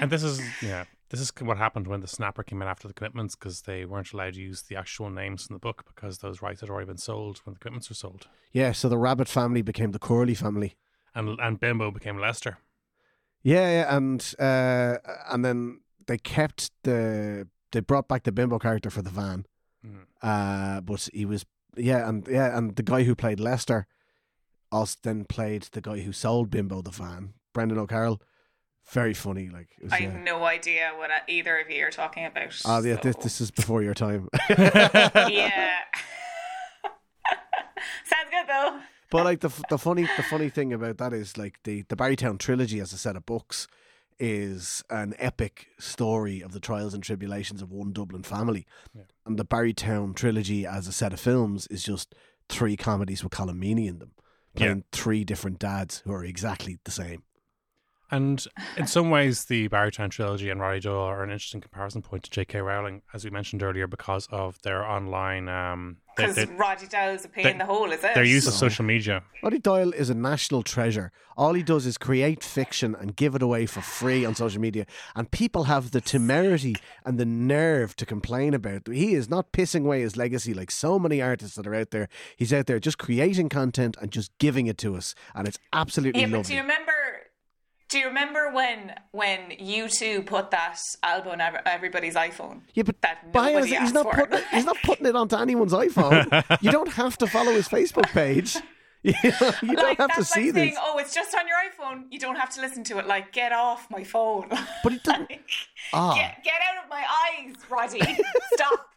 [0.00, 0.84] and this is, yeah,
[1.18, 4.12] this is what happened when the Snapper came in after the commitments because they weren't
[4.12, 6.98] allowed to use the actual names in the book because those rights had already been
[6.98, 8.26] sold when the commitments were sold.
[8.52, 10.76] Yeah, so the Rabbitte family became the Curley family.
[11.14, 12.58] And and Bimbo became Lester.
[13.42, 14.98] Yeah, yeah, and uh,
[15.30, 19.46] and then they kept the they brought back the Bimbo character for the van,
[19.86, 20.06] mm.
[20.22, 21.46] uh, but he was
[21.76, 23.86] yeah, and yeah, and the guy who played Lester
[24.72, 28.20] also then played the guy who sold Bimbo the van, Brendan O'Carroll.
[28.90, 32.54] Very funny, like was, I have no idea what either of you are talking about.
[32.64, 33.00] Oh, yeah, so.
[33.02, 34.28] this, this is before your time.
[34.50, 35.70] yeah,
[38.04, 38.78] sounds good though.
[39.10, 42.38] But like the the funny the funny thing about that is like the the Barrytown
[42.38, 43.66] trilogy as a set of books
[44.18, 49.02] is an epic story of the trials and tribulations of one Dublin family, yeah.
[49.26, 52.14] and the Barrytown trilogy as a set of films is just
[52.48, 54.12] three comedies with Colm Meaney in them,
[54.54, 54.82] playing Yeah.
[54.92, 57.22] three different dads who are exactly the same.
[58.14, 58.46] And
[58.76, 62.30] in some ways, the Barrytown trilogy and Roddy Doyle are an interesting comparison point to
[62.30, 62.60] J.K.
[62.60, 67.28] Rowling, as we mentioned earlier, because of their online, um, Because their, Roddy Doyle's a
[67.28, 68.14] pain in the hole, is it?
[68.14, 69.24] their use of social media.
[69.42, 71.10] Roddy Doyle is a national treasure.
[71.36, 74.86] All he does is create fiction and give it away for free on social media.
[75.16, 78.94] And people have the temerity and the nerve to complain about it.
[78.94, 82.08] He is not pissing away his legacy like so many artists that are out there.
[82.36, 85.16] He's out there just creating content and just giving it to us.
[85.34, 86.92] And it's absolutely Yeah, but do you remember?
[87.90, 92.62] Do you remember when when U2 put that album on everybody's iPhone?
[92.74, 94.16] yeah, but that by nobody he's asked not for.
[94.16, 96.44] putting it, he's not putting it onto anyone's iPhone.
[96.62, 98.56] you don't have to follow his Facebook page.
[99.06, 99.12] You,
[99.76, 100.78] don't like have to see like saying, this.
[100.80, 102.04] "Oh, it's just on your iPhone.
[102.10, 104.48] You don't have to listen to it." Like, get off my phone.
[104.82, 105.30] But it doesn't.
[105.92, 106.14] Ah.
[106.14, 108.00] get get out of my eyes, Roddy.
[108.54, 108.88] Stop.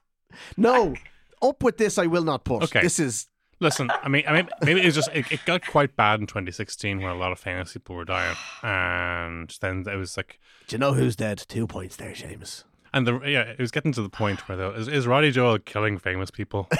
[0.55, 0.95] No,
[1.41, 1.97] up with this.
[1.97, 2.63] I will not put.
[2.63, 2.81] Okay.
[2.81, 3.27] This is
[3.59, 6.99] Listen, I mean, I mean, maybe it's just it, it got quite bad in 2016
[7.01, 10.79] when a lot of famous people were dying, and then it was like, Do you
[10.79, 11.43] know who's dead?
[11.47, 12.65] Two points there, Seamus.
[12.93, 15.57] and the yeah, it was getting to the point where though is, is Roddy Doyle
[15.57, 16.69] killing famous people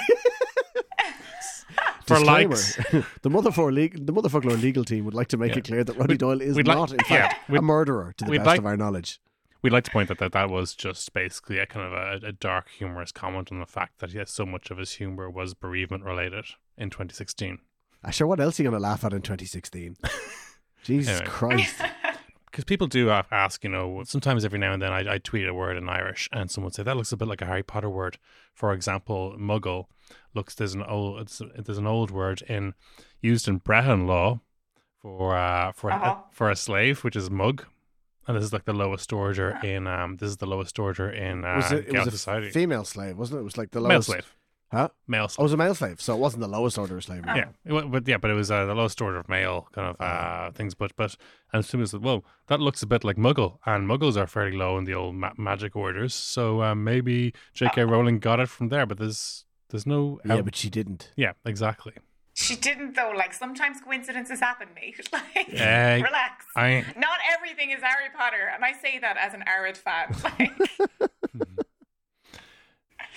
[2.06, 2.50] for Disclaimer.
[2.54, 2.76] likes?
[3.22, 5.58] the Motherfoclóir legal, the Motherfoclóir legal team would like to make Yeah.
[5.58, 7.62] it clear that Roddy We'd- Doyle is we'd like- not, in yeah, fact, we'd- a
[7.62, 9.20] murderer to the best like- of our knowledge.
[9.60, 12.32] We'd like to point out that that was just basically a kind of a, a
[12.32, 16.04] dark, humorous comment on the fact that yes, so much of his humor was bereavement
[16.04, 16.44] related
[16.78, 17.58] in 2016.
[18.04, 19.96] Uh, sure, what else are you going to laugh at in 2016?
[20.84, 21.26] Jesus Anyway.
[21.30, 21.74] Christ.
[22.50, 25.52] Because people do ask, you know, sometimes every now and then I, I tweet a
[25.54, 27.90] word in Irish and someone would say that looks a bit like a Harry Potter
[27.90, 28.18] word.
[28.54, 29.84] For example, muggle
[30.34, 32.72] looks there's an old it's, there's an old word in
[33.20, 34.40] used in Brehon law
[35.02, 36.16] for uh, for Uh-huh.
[36.18, 37.64] a, for a slave, which is mug,
[38.26, 41.44] and this is like the lowest order in um this is the lowest order in
[41.44, 42.50] uh, was it, it was a society.
[42.50, 43.40] female slave, wasn't it?
[43.42, 44.06] It was like the Male lowest.
[44.08, 44.34] slave,
[44.70, 44.88] Huh?
[45.06, 47.32] male Oh, it was a male slave, so it wasn't the lowest order of slavery.
[47.34, 50.00] Yeah, it but yeah, but it was uh, the lowest order of male kind of
[50.00, 50.74] uh, things.
[50.74, 51.16] But but
[51.52, 54.56] and as soon as whoa, that looks a bit like Muggle, and Muggles are fairly
[54.56, 56.12] low in the old ma- magic orders.
[56.12, 57.84] So uh, maybe J.K.
[57.84, 61.12] Rowling got it from there, but there's there's no Yeah, but she didn't.
[61.16, 61.94] yeah, exactly.
[62.34, 63.12] She didn't though.
[63.16, 65.08] Like sometimes coincidences happen, mate.
[65.12, 66.44] Like, relax.
[66.56, 70.14] I Not everything is Harry Potter, and I say that as an arid fan.
[70.38, 71.10] Like,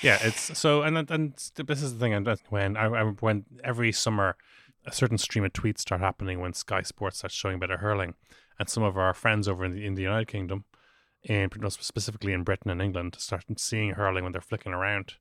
[0.01, 2.37] yeah, it's so and and this is the thing.
[2.49, 4.35] When I, when every summer
[4.85, 8.15] a certain stream of tweets start happening when Sky Sports starts showing of hurling,
[8.59, 10.65] and some of our friends over in the in the United Kingdom,
[11.27, 15.15] and specifically in Britain and England, start seeing hurling when they're flicking around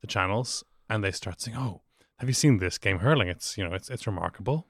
[0.00, 1.82] the channels, and they start saying, "Oh,
[2.18, 3.28] have you seen this game hurling?
[3.28, 4.68] It's you know it's it's remarkable."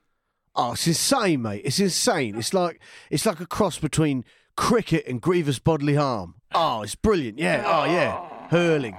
[0.57, 1.63] Oh, it's insane, mate.
[1.65, 2.37] It's insane.
[2.37, 4.25] It's like it's like a cross between
[4.57, 6.35] cricket and grievous bodily harm.
[6.53, 7.39] Oh, it's brilliant.
[7.39, 7.63] Yeah.
[7.65, 8.49] Oh, yeah.
[8.49, 8.97] Hurling.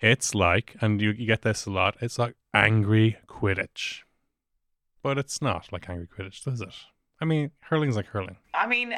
[0.00, 1.96] It's like, and you, you get this a lot.
[2.00, 4.00] It's like angry Quidditch,
[5.02, 6.74] but it's not like angry Quidditch, does it?
[7.20, 8.36] I mean, hurling's like hurling.
[8.52, 8.94] I mean,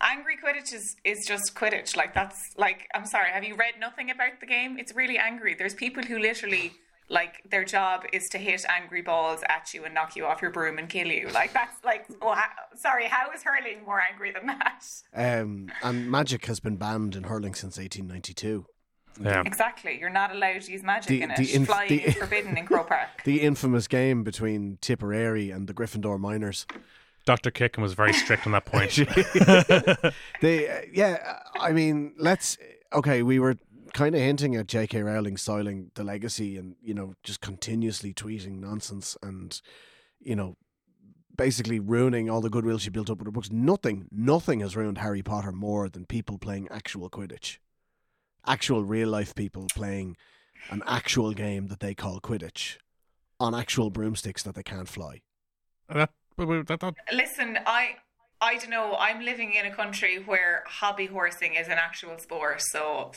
[0.00, 1.96] angry Quidditch is, is just Quidditch.
[1.96, 3.30] Like that's like I'm sorry.
[3.30, 4.78] Have you read nothing about the game?
[4.78, 5.54] It's really angry.
[5.58, 6.72] There's people who literally
[7.08, 10.52] like their job is to hit angry balls at you and knock you off your
[10.52, 11.28] broom and kill you.
[11.34, 14.84] Like that's like, oh, how, sorry, how is hurling more angry than that?
[15.12, 18.64] Um, and magic has been banned in hurling since 1892.
[19.18, 19.42] Yeah.
[19.46, 21.36] Exactly, you're not allowed to use magic The- in it.
[21.36, 23.08] the inf- Flying the- is forbidden in Croke Park.
[23.24, 26.66] The infamous game between Tipperary and the Gryffindor Miners.
[27.26, 27.50] Dr.
[27.50, 28.96] Kickham was very strict on that point.
[30.40, 32.56] They, uh, yeah, I mean, let's.
[32.92, 33.56] Okay, we were
[33.92, 35.02] kind of hinting at J.K.
[35.02, 39.60] Rowling soiling the legacy and, you know, just continuously tweeting nonsense and,
[40.20, 40.56] you know,
[41.36, 43.50] basically ruining all the goodwill she built up with her books.
[43.50, 47.58] Nothing, nothing has ruined Harry Potter more than people playing actual Quidditch.
[48.46, 50.16] Actual real life people playing
[50.70, 52.76] an actual game that they call Quidditch
[53.38, 55.22] on actual broomsticks that they can't fly.
[55.88, 57.96] that, that, that, that- Listen, I
[58.42, 58.96] I don't know.
[58.98, 63.12] I'm living in a country where hobby horsing is an actual sport, so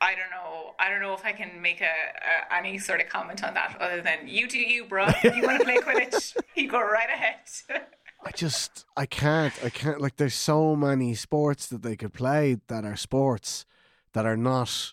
[0.00, 0.74] I don't know.
[0.78, 3.76] I don't know if I can make a, a any sort of comment on that
[3.80, 5.06] other than you do you, bro.
[5.24, 6.36] You want to play Quidditch?
[6.54, 7.38] You go right ahead.
[8.24, 12.58] I just I can't I can't like there's so many sports that they could play
[12.68, 13.64] that are sports
[14.12, 14.92] that are not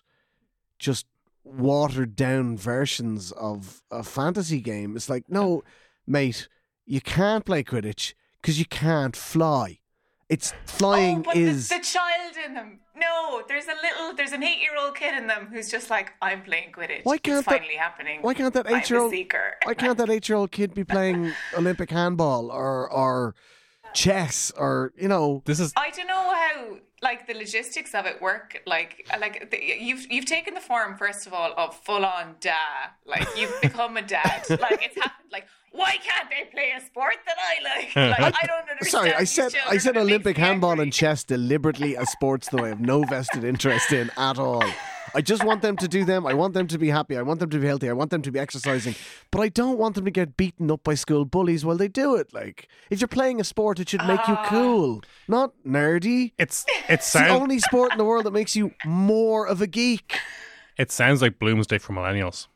[0.78, 1.06] just
[1.44, 4.96] watered down versions of a fantasy game.
[4.96, 5.62] It's like no,
[6.06, 6.48] mate,
[6.86, 9.80] you can't play Quidditch because you can't fly.
[10.28, 12.80] It's oh, flying oh, but is the, the child in them.
[12.94, 16.72] No, there's a little, there's an eight-year-old kid in them who's just like, I'm playing
[16.72, 17.04] Quidditch.
[17.04, 18.20] Why can't it's that- finally happening?
[18.22, 19.54] why can't that eight year old seeker.
[19.64, 23.34] why can't that eight year old kid be playing Olympic handball or or
[23.94, 28.20] chess or you know this is I don't know how like the logistics of it
[28.20, 28.60] work.
[28.66, 32.90] Like like the, you've you've taken the form first of all of full on dad.
[33.06, 34.46] Like you've become a dad.
[34.50, 35.30] Like it's happened.
[35.30, 37.96] Like why can't they play a sport that I like?
[38.18, 38.90] Like I don't understand.
[38.90, 42.80] Sorry, I said I said Olympic handball and chess deliberately as sports that I have
[42.80, 44.64] no vested interest in at all.
[45.14, 46.26] I just want them to do them.
[46.26, 47.16] I want them to be happy.
[47.16, 47.88] I want them to be healthy.
[47.88, 48.94] I want them to be exercising.
[49.30, 52.14] But I don't want them to get beaten up by school bullies while they do
[52.16, 52.32] it.
[52.34, 54.46] Like, if you're playing a sport, it should make you Ah.
[54.48, 56.32] cool, not nerdy.
[56.38, 59.66] it's it It's the only sport in the world that makes you more of a
[59.66, 60.18] geek.
[60.76, 62.46] it sounds like Bloomsday for millennials.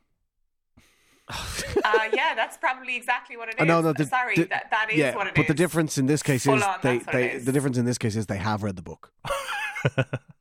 [1.29, 3.61] Uh, yeah, that's probably exactly what it is.
[3.61, 5.37] Uh, no, no, the- Sorry, the- that, that is yeah, what it is.
[5.37, 7.45] but the difference in this case Full is on, they, they it is.
[7.47, 9.11] the difference in this case is they have read the book.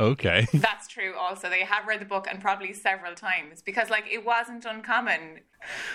[0.00, 0.46] Okay.
[0.54, 1.14] That's true.
[1.18, 5.40] Also, they have read the book and probably several times because, like, it wasn't uncommon.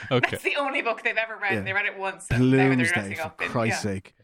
[0.10, 0.32] Okay.
[0.32, 1.54] That's the only book they've ever read.
[1.54, 1.62] Yeah.
[1.62, 2.26] They read it once.
[2.32, 3.92] And now Bloomsday, for up in, Christ's yeah.
[3.92, 4.16] sake.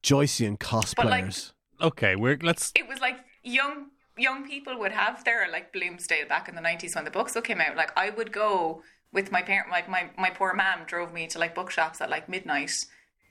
[0.00, 0.56] Joycean
[0.96, 1.52] But, like, cosplayers.
[1.80, 6.48] Okay, we're let's It was like young young people would have their like Bloomsday back
[6.48, 7.76] in the nineties when the books came out.
[7.76, 8.82] Like I would go
[9.12, 9.70] with my parent.
[9.70, 12.72] Like my my poor mom drove me to like bookshops at like midnight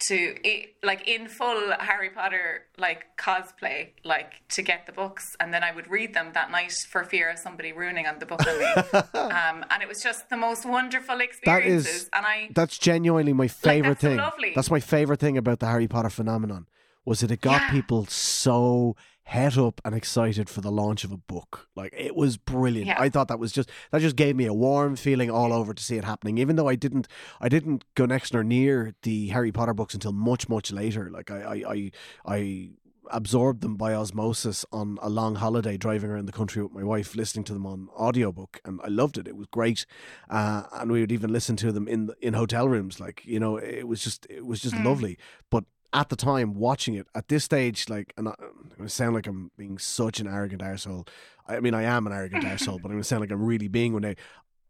[0.07, 5.53] to it, like in full Harry Potter like cosplay, like to get the books, and
[5.53, 8.41] then I would read them that night for fear of somebody ruining on the book
[8.47, 8.65] on me.
[9.19, 12.03] um, and it was just the most wonderful experiences.
[12.03, 14.17] is and I that's genuinely my favorite that's so thing.
[14.17, 14.51] lovely.
[14.55, 16.67] That's my favorite thing about the Harry Potter phenomenon
[17.05, 17.71] was that it got Yeah.
[17.71, 18.95] people so
[19.31, 21.69] het up and excited for the launch of a book.
[21.73, 22.87] Like it was brilliant.
[22.87, 22.99] Yeah.
[22.99, 25.83] I thought that was just that just gave me a warm feeling all over to
[25.83, 26.37] see it happening.
[26.37, 27.07] Even though I didn't
[27.39, 31.09] I didn't go next nor near the Harry Potter books until much much later.
[31.09, 31.91] Like I I I,
[32.25, 32.69] I
[33.09, 37.15] absorbed them by osmosis on a long holiday driving around the country with my wife
[37.15, 39.85] listening to them on audiobook and I loved it it was great
[40.29, 43.57] uh, and we would even listen to them in in hotel rooms like you know
[43.57, 45.17] it was just it was just lovely
[45.49, 48.89] but at the time watching it at this stage like and I, I'm going to
[48.89, 51.07] sound like I'm being such an arrogant arsehole
[51.47, 53.67] I mean I am an arrogant arsehole but I'm going to sound like I'm really
[53.67, 54.15] being one day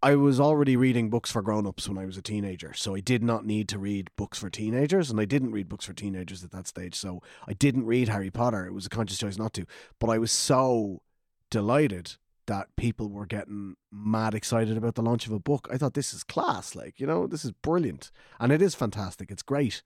[0.04, 3.22] I was already reading books for grown-ups when I was a teenager, so I did
[3.22, 6.50] not need to read books for teenagers, and I didn't read books for teenagers at
[6.52, 6.96] that stage.
[6.96, 8.66] So I didn't read Harry Potter.
[8.66, 9.68] It was a conscious choice not to.
[10.00, 11.04] But I was so
[11.52, 12.16] delighted
[12.48, 15.68] that people were getting mad excited about the launch of a book.
[15.72, 19.30] I thought this is class, like you know, this is brilliant, and it is fantastic.
[19.30, 19.84] It's great,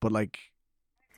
[0.00, 0.38] but like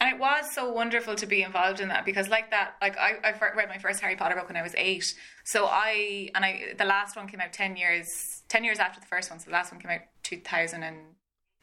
[0.00, 3.16] And it was so wonderful to be involved in that because, like that, like I,
[3.22, 5.14] I read my first Harry Potter book when I was eight.
[5.44, 8.08] So I and I the last one came out ten years
[8.48, 9.38] ten years after the first one.
[9.38, 10.96] So the last one came out two thousand and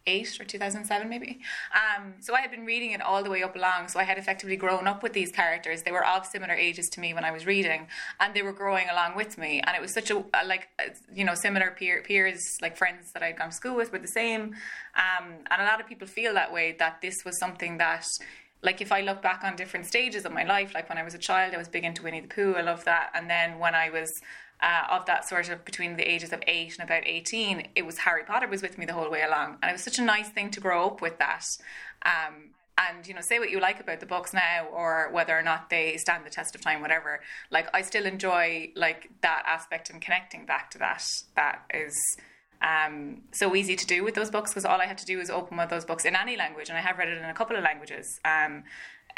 [0.07, 1.39] eight or two thousand seven maybe.
[1.73, 3.89] Um, so I had been reading it all the way up along.
[3.89, 5.83] So I had effectively grown up with these characters.
[5.83, 7.87] They were of similar ages to me when I was reading,
[8.19, 9.61] and they were growing along with me.
[9.65, 13.11] And it was such a a, like uh, you know similar peer, peers like friends
[13.13, 14.55] that I'd gone to school with were the same.
[14.95, 18.05] Um, and a lot of people feel that way that this was something that
[18.63, 21.13] like if I look back on different stages of my life, like when I was
[21.13, 22.55] a child, I was big into Winnie the Pooh.
[22.55, 23.11] I love that.
[23.13, 24.09] And then when I was
[24.61, 27.99] uh, of that sort of between the ages of eight and about eighteen, it was
[27.99, 30.29] Harry Potter was with me the whole way along, and it was such a nice
[30.29, 31.45] thing to grow up with that.
[32.03, 35.41] Um, and you know, say what you like about the books now, or whether or
[35.41, 37.21] not they stand the test of time, whatever.
[37.51, 41.03] Like I still enjoy like that aspect and connecting back to that.
[41.35, 41.93] That is
[42.61, 45.29] um, so easy to do with those books because all I had to do was
[45.29, 47.33] open one of those books in any language, and I have read it in a
[47.33, 48.19] couple of languages.
[48.25, 48.63] Um,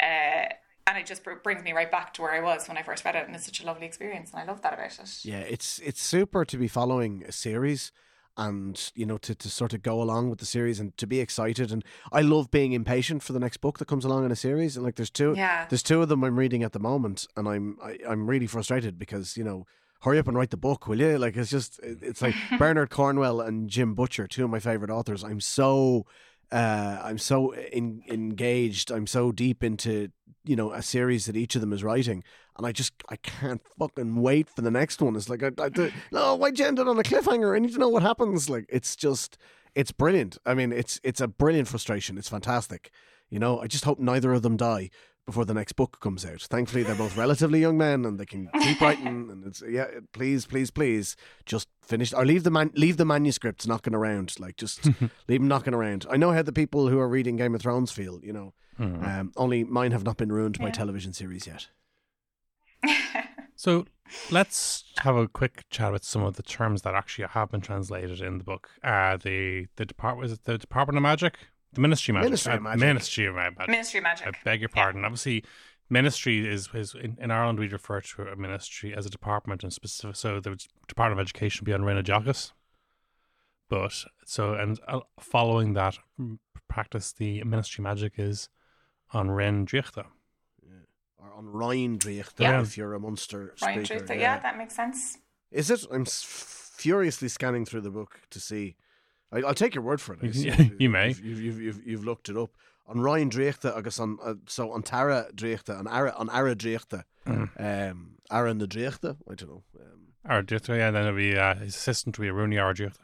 [0.00, 0.52] uh,
[0.86, 3.16] and it just brings me right back to where I was when I first read
[3.16, 5.18] it, and it's such a lovely experience, and I love that about it.
[5.24, 7.92] Yeah, it's it's super to be following a series
[8.36, 11.18] and you know to, to sort of go along with the series and to be
[11.18, 14.36] excited and I love being impatient for the next book that comes along in a
[14.36, 15.66] series and like there's two Yeah.
[15.68, 19.00] there's two of them I'm reading at the moment and I'm I, I'm really frustrated
[19.00, 19.66] because you know
[20.02, 23.40] hurry up and write the book will you like it's just it's like Bernard Cornwell
[23.40, 26.06] and Jim Butcher two of my favorite authors I'm so
[26.52, 30.10] uh, I'm so in, engaged I'm so deep into
[30.44, 32.24] you know a series that each of them is writing
[32.56, 35.16] and I just I can't fucking wait for the next one.
[35.16, 37.56] It's like I, I do, no, why'd you end it on a cliffhanger?
[37.56, 38.50] I need to know what happens.
[38.50, 39.38] Like it's just
[39.74, 40.36] it's brilliant.
[40.44, 42.18] I mean, it's it's a brilliant frustration.
[42.18, 42.90] It's fantastic.
[43.30, 44.90] You know, I just hope neither of them die
[45.30, 46.42] before the next book comes out.
[46.42, 49.28] Thankfully, they're both relatively young men and they can keep writing.
[49.30, 51.16] And it's yeah, please, please, please,
[51.46, 54.34] just finish or leave the man leave the manuscripts knocking around.
[54.40, 54.84] Like just
[55.28, 56.04] leave them knocking around.
[56.10, 58.20] I know how the people who are reading Game of Thrones feel.
[58.24, 61.68] You know, um, only mine have not been ruined by television series yet.
[63.60, 63.84] So
[64.30, 68.22] let's have a quick chat with some of the terms that actually have been translated
[68.22, 68.70] in the book.
[68.82, 71.36] Uh, the the department was it the Department of Magic,
[71.72, 72.80] the Ministry of Magic, Ministry of Uh, Magic.
[72.80, 73.68] Ministry of Magic.
[73.68, 74.26] Ministry of Magic.
[74.28, 75.04] I beg your pardon.
[75.04, 75.44] Obviously,
[75.88, 79.72] ministry is is in, in Ireland we refer to a ministry as a department and
[79.72, 80.16] specific.
[80.16, 80.56] So the
[80.88, 82.52] Department of Education would be on Rina Jogus.
[83.68, 88.48] But so and uh, following that mm, practice, the Ministry of Magic is
[89.12, 90.06] on Ren Driechta.
[91.18, 92.60] or on Ryan Driechta Yeah.
[92.62, 94.04] if you're a Munster Ryan speaker.
[94.06, 94.38] Truth, yeah.
[94.40, 95.18] that makes sense.
[95.52, 95.84] Is it?
[95.92, 96.22] I'm s-
[96.76, 98.76] furiously scanning through the book to see.
[99.32, 100.22] I, I'll take your word for it.
[100.34, 101.08] You- you may.
[101.08, 102.50] You've, you've, you've, you've, looked it up.
[102.88, 106.54] On Ryan Driechta, I guess on uh, so on Tara Driechta, on Ara on Ara
[106.56, 107.90] Driechta, Mm.
[107.90, 109.16] um, Aaron the Driechta.
[109.30, 109.62] I don't know.
[109.78, 112.94] Um, Or Driechta, yeah, and then it'll be uh, his assistant will be Rooney Driechta.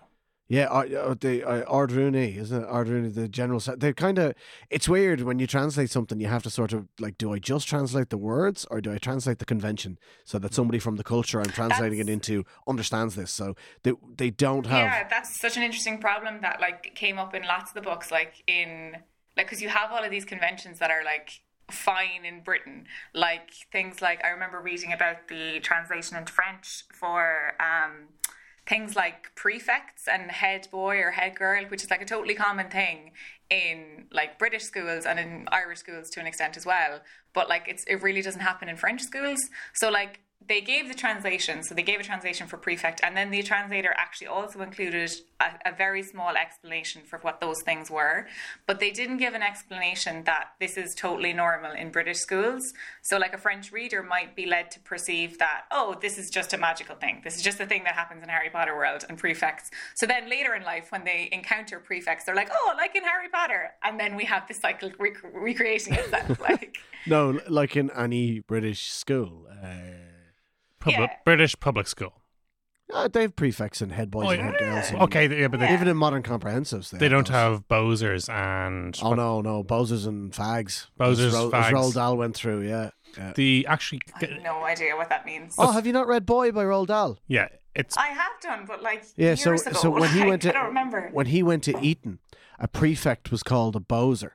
[0.48, 2.68] Yeah, uh, uh, the uh, Ard Rooney, isn't it?
[2.68, 3.58] Ard Rooney, the general.
[3.58, 4.34] se- They kind of.
[4.70, 6.20] It's weird when you translate something.
[6.20, 8.98] You have to sort of like, do I just translate the words or do I
[8.98, 13.32] translate the convention so that somebody from the culture I'm translating it into understands this?
[13.32, 14.78] So they they don't have.
[14.78, 18.12] Yeah, that's such an interesting problem that like came up in lots of the books,
[18.12, 18.92] like in
[19.36, 21.40] like because you have all of these conventions that are like
[21.72, 27.54] fine in Britain, like things like I remember reading about the translation into French for
[27.58, 28.10] um
[28.66, 32.68] things like prefects and head boy or head girl, which is like a totally common
[32.68, 33.12] thing
[33.48, 37.00] in like British schools and in Irish schools to an extent as well.
[37.32, 39.40] But like it's it really doesn't happen in French schools.
[39.74, 43.30] So like they gave the translation, so they gave a translation for prefect, and then
[43.30, 48.26] the translator actually also included a, a very small explanation for what those things were.
[48.66, 52.62] But they didn't give an explanation that this is totally normal in British schools.
[53.02, 56.52] So, like a French reader might be led to perceive that, oh, this is just
[56.52, 57.22] a magical thing.
[57.24, 59.70] This is just a thing that happens in Harry Potter world and prefects.
[59.94, 63.28] So then later in life, when they encounter prefects, they're like, oh, like in Harry
[63.28, 66.40] Potter, and then we have this cycle rec- recreating itself.
[66.48, 69.46] like, No, like in any British school.
[69.50, 69.95] Uh,
[70.80, 71.16] Public, Yeah.
[71.24, 72.20] British public school.
[72.94, 74.44] uh, they have prefects and head boys Oh, and yeah.
[74.50, 74.90] head girls.
[74.90, 77.34] and- Okay, yeah, but they, Even in modern comprehensives, they, they don't those.
[77.34, 80.86] have Boazers and Oh no, no, Boazers and fags.
[80.98, 81.64] Boazers, as Ro- fags.
[81.66, 82.90] As Roald Dahl went through, yeah.
[83.18, 83.32] yeah.
[83.34, 85.56] the actually I have no idea what that means.
[85.58, 87.18] Oh, have you not read Boy by Roald Dahl?
[87.26, 89.72] yeah, it's I have done, but like Yeah, years so ago.
[89.72, 91.10] so when he went to I don't remember.
[91.12, 92.20] when he went to Eton,
[92.60, 94.30] a prefect was called a Boazer,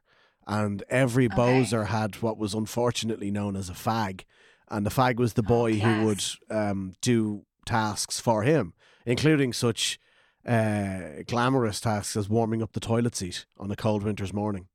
[0.46, 4.26] and every Boazer had what was unfortunately known as a fag,
[4.72, 8.74] and the fag was the boy who would um, do tasks for him,
[9.06, 10.00] including such
[10.48, 14.68] uh, glamorous tasks as warming up the toilet seat on a cold winter's morning.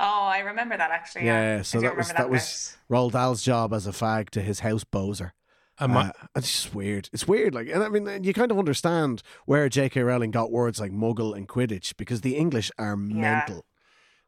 [0.00, 1.24] Oh, I remember that actually.
[1.26, 4.40] Yeah, Yeah, so that was remember that was Roald Dahl's job as a fag to
[4.40, 5.32] his house Boazer.
[5.78, 7.08] a mo- Uh, it's just weird.
[7.12, 7.52] It's weird.
[7.54, 10.00] Like, and I mean, you kind of understand where J.K.
[10.02, 13.64] Rowling got words like Muggle and Quidditch because the English are mental.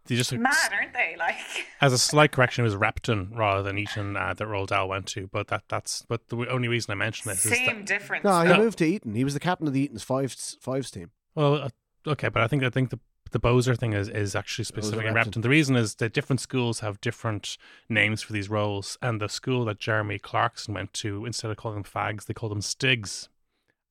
[0.06, 0.40] They just bit.
[0.40, 1.14] mad, aren't they?
[1.18, 1.36] Like,
[1.80, 5.06] as a slight correction, it was Repton rather than Eton uh, that Roald Dahl went
[5.08, 5.28] to.
[5.28, 8.24] But that that's but the only reason I mention this is same that, difference.
[8.24, 8.56] No, he No.
[8.58, 9.14] moved to Eton.
[9.14, 11.10] He was the captain of the Eton's fives fives team.
[11.34, 11.68] well, uh,
[12.06, 12.98] okay, but I think I think the
[13.32, 15.28] the Boazer thing is, is actually specific in Repton.
[15.30, 15.42] Repton.
[15.42, 17.56] The reason is that different schools have different
[17.88, 21.76] names for these roles, and the school that Jeremy Clarkson went to, instead of calling
[21.80, 23.28] them fags, they called them stigs,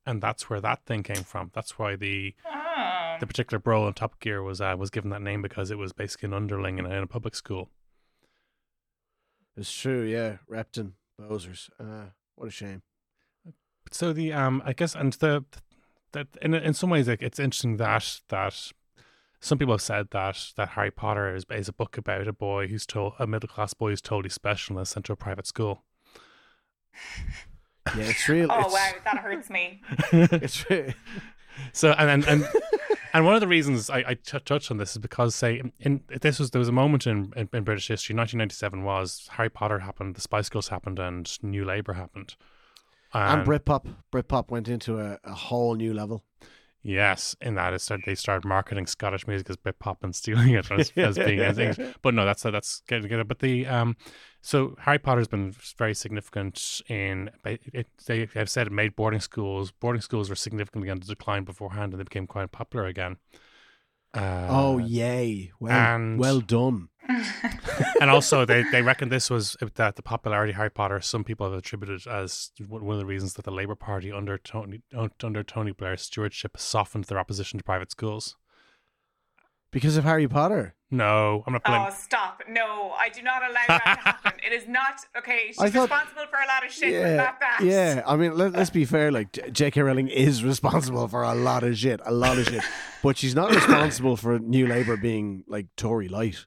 [0.05, 1.51] and that's where that thing came from.
[1.53, 2.65] That's why the Oh.
[3.19, 5.93] The particular bro in Top Gear was uh, was given that name because it was
[5.93, 7.69] basically an underling in a, in a public school.
[9.57, 10.37] It's true, yeah.
[10.47, 11.69] Repton, Boazers.
[11.79, 12.81] Uh, what a shame.
[13.91, 15.43] So the um, I guess, and the
[16.13, 18.71] that in in some ways, like, it's interesting that that
[19.39, 22.67] some people have said that that Harry Potter is, is a book about a boy
[22.67, 25.47] who's told a middle class boy who's totally special and is sent to a private
[25.47, 25.83] school.
[27.95, 28.47] Yeah, it's real.
[28.51, 29.81] Oh it's, wow, that hurts me.
[30.11, 30.93] It's re-
[31.73, 32.47] So and and and,
[33.13, 36.01] and one of the reasons I, I t- touched on this is because say in
[36.21, 38.15] this was there was a moment in, in, in British history.
[38.15, 42.35] 1997 was Harry Potter happened, the Spice Girls happened, and New Labour happened.
[43.13, 46.23] And Britpop, Britpop went into a, a whole new level.
[46.81, 50.71] Yes, in that it started, they started marketing Scottish music as Britpop and stealing it
[50.71, 51.95] as, as being as English.
[52.01, 53.27] But no, that's that's getting it.
[53.27, 53.97] But the um,
[54.41, 59.71] so Harry Potter's been very significant in it, they have said it made boarding schools.
[59.71, 63.17] Boarding schools were significantly on the decline beforehand, and they became quite popular again.
[64.13, 65.51] Uh, oh yay!
[65.59, 66.89] Well, and- well done.
[68.01, 71.01] and also they, they reckon this was that the popularity of Harry Potter.
[71.01, 74.81] Some people have attributed as one of the reasons that the Labour Party under Tony
[75.23, 78.35] under Tony Blair's stewardship softened their opposition to private schools.
[79.71, 80.75] Because of Harry Potter.
[80.91, 81.87] No, I'm not blaming.
[81.87, 82.41] Oh, stop.
[82.49, 84.31] No, I do not allow that to happen.
[84.45, 87.39] It is not, okay, she's thought- responsible for a lot of shit, but Yeah, not
[87.39, 87.59] that.
[87.61, 88.01] yeah.
[88.07, 89.11] I mean, let, let's be fair.
[89.11, 89.81] Like J.K.
[89.81, 92.63] Rowling is responsible for a lot of shit, a lot of shit,
[93.03, 96.45] but she's not responsible for New Labour being like Tory light.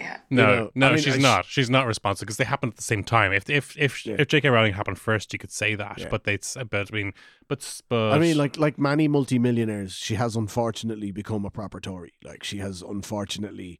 [0.00, 0.16] Yeah.
[0.30, 1.44] No, know, no, I mean, she's I sh- not.
[1.44, 3.32] She's not responsible because they happened at the same time.
[3.32, 4.16] If if if Yeah.
[4.18, 4.48] if J.K.
[4.48, 5.98] Rowling happened first, you could say that.
[5.98, 6.08] Yeah.
[6.10, 7.12] But it's but I mean,
[7.48, 12.14] but but I mean, like like many multimillionaires, she has unfortunately become a proper Tory.
[12.24, 13.78] Like she has unfortunately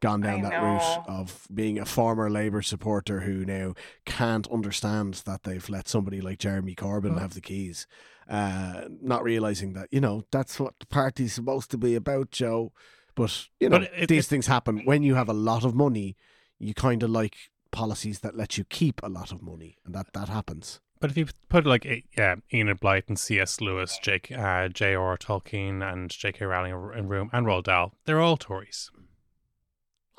[0.00, 3.74] gone down I that route of being a former Labour supporter who now
[4.06, 7.86] can't understand that they've let somebody like Jeremy Corbyn have the keys.
[8.28, 12.72] Uh, not realizing that you know that's what the party's supposed to be about, Joe.
[13.18, 15.74] But you know But it- these it- things happen when you have a lot of
[15.74, 16.16] money.
[16.58, 17.36] You kind of like
[17.70, 20.80] policies that let you keep a lot of money, and that that happens.
[21.00, 21.84] But if you put like
[22.16, 23.60] yeah, Enid Blyton and C.S.
[23.60, 25.16] Lewis, Jake, uh, J.R.
[25.16, 26.44] Tolkien, and J.K.
[26.44, 28.90] Rowling in room, and Roald Dahl, they're all Tories.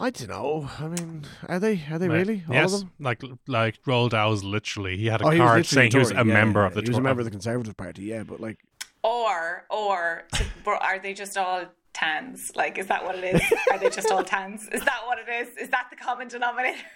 [0.01, 0.69] I don't know.
[0.79, 1.83] I mean, are they?
[1.91, 2.43] Are they Like, really?
[2.47, 2.91] All yes, of them?
[2.99, 5.91] like like Roald Dahl was literally he had a Oh, he was card literally saying
[5.91, 6.21] he was Tory.
[6.21, 6.81] a Yeah, member yeah, of the.
[6.83, 8.03] He was a member of the Conservative Party.
[8.03, 8.59] Yeah, but like,
[9.03, 12.51] Or, or, to, are they just all tans?
[12.55, 13.41] Like, is that what it is?
[13.71, 14.67] Are they just all tans?
[14.71, 15.55] Is that what it is?
[15.57, 16.77] Is that the common denominator?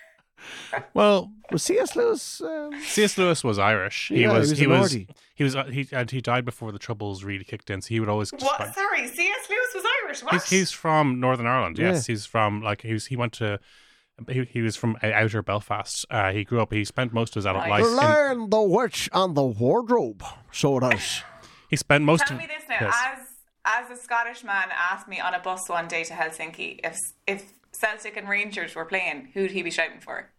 [0.93, 1.95] Well, was C.S.
[1.95, 2.41] Lewis?
[2.41, 3.17] Um, C.S.
[3.17, 4.09] Lewis was Irish.
[4.09, 4.91] He Yeah, he was was he was
[5.35, 7.81] he was uh, he and he died before the troubles really kicked in.
[7.81, 8.39] So he would always What?
[8.41, 9.49] describe- Sorry, C.S.
[9.49, 10.23] Lewis was Irish.
[10.23, 10.33] What?
[10.33, 11.77] He's, he's from Northern Ireland.
[11.77, 12.13] Yes, Yeah.
[12.13, 13.05] he's from like he was.
[13.05, 13.59] He went to.
[14.27, 16.05] He, he was from outer Belfast.
[16.09, 16.73] Uh, he grew up.
[16.73, 17.81] He spent most of his adult Right.
[17.81, 17.85] life.
[17.85, 20.23] In, Learn the witch and the wardrobe.
[20.51, 21.21] So does.
[21.69, 22.41] he spent most Tell of.
[22.41, 22.77] me this now.
[22.81, 22.95] yes.
[23.17, 23.27] As
[23.65, 26.97] as a Scottish man asked me on a bus one day to Helsinki if
[27.27, 30.29] if Celtic and Rangers were playing, who'd he be shouting for?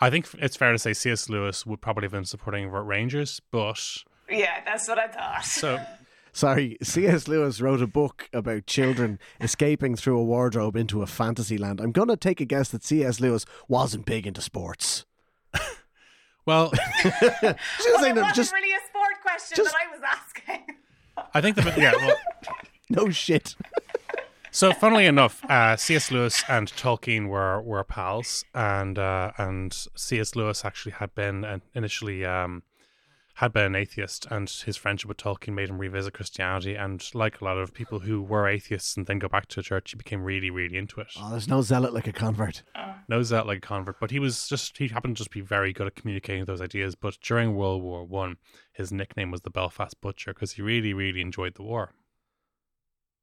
[0.00, 1.28] I think it's fair to say C.S.
[1.28, 3.80] Lewis would probably have been supporting Rangers, but
[4.28, 5.44] Yeah, that's what I thought.
[5.44, 5.80] so
[6.34, 7.28] Sorry, C.S.
[7.28, 11.78] Lewis wrote a book about children escaping through a wardrobe into a fantasy land.
[11.78, 13.20] I'm going to take a guess that C.S.
[13.20, 15.04] Lewis wasn't big into sports.
[16.46, 16.70] well,
[17.02, 17.12] Just
[17.42, 17.54] well
[18.04, 20.76] it wasn't just really a sport question just- that I was asking.
[21.34, 21.92] I think the yeah.
[21.96, 22.16] Well,
[22.90, 23.56] no shit.
[24.50, 26.10] So, funnily enough, uh, C.S.
[26.10, 30.36] Lewis and Tolkien were were pals, and uh, and C.S.
[30.36, 32.62] Lewis actually had been initially um,
[33.42, 36.76] had been an atheist, and his friendship with Tolkien made him revisit Christianity.
[36.76, 39.90] And like a lot of people who were atheists and then go back to church,
[39.90, 41.08] he became really, really into it.
[41.18, 42.62] Oh, there's no zealot like a convert.
[42.76, 43.00] Ah.
[43.08, 45.72] No zealot like a convert, but he was just he happened to just be very
[45.72, 46.94] good at communicating those ideas.
[46.94, 48.36] But during World War One,
[48.72, 51.92] his nickname was the Belfast Butcher because he really, really enjoyed the war.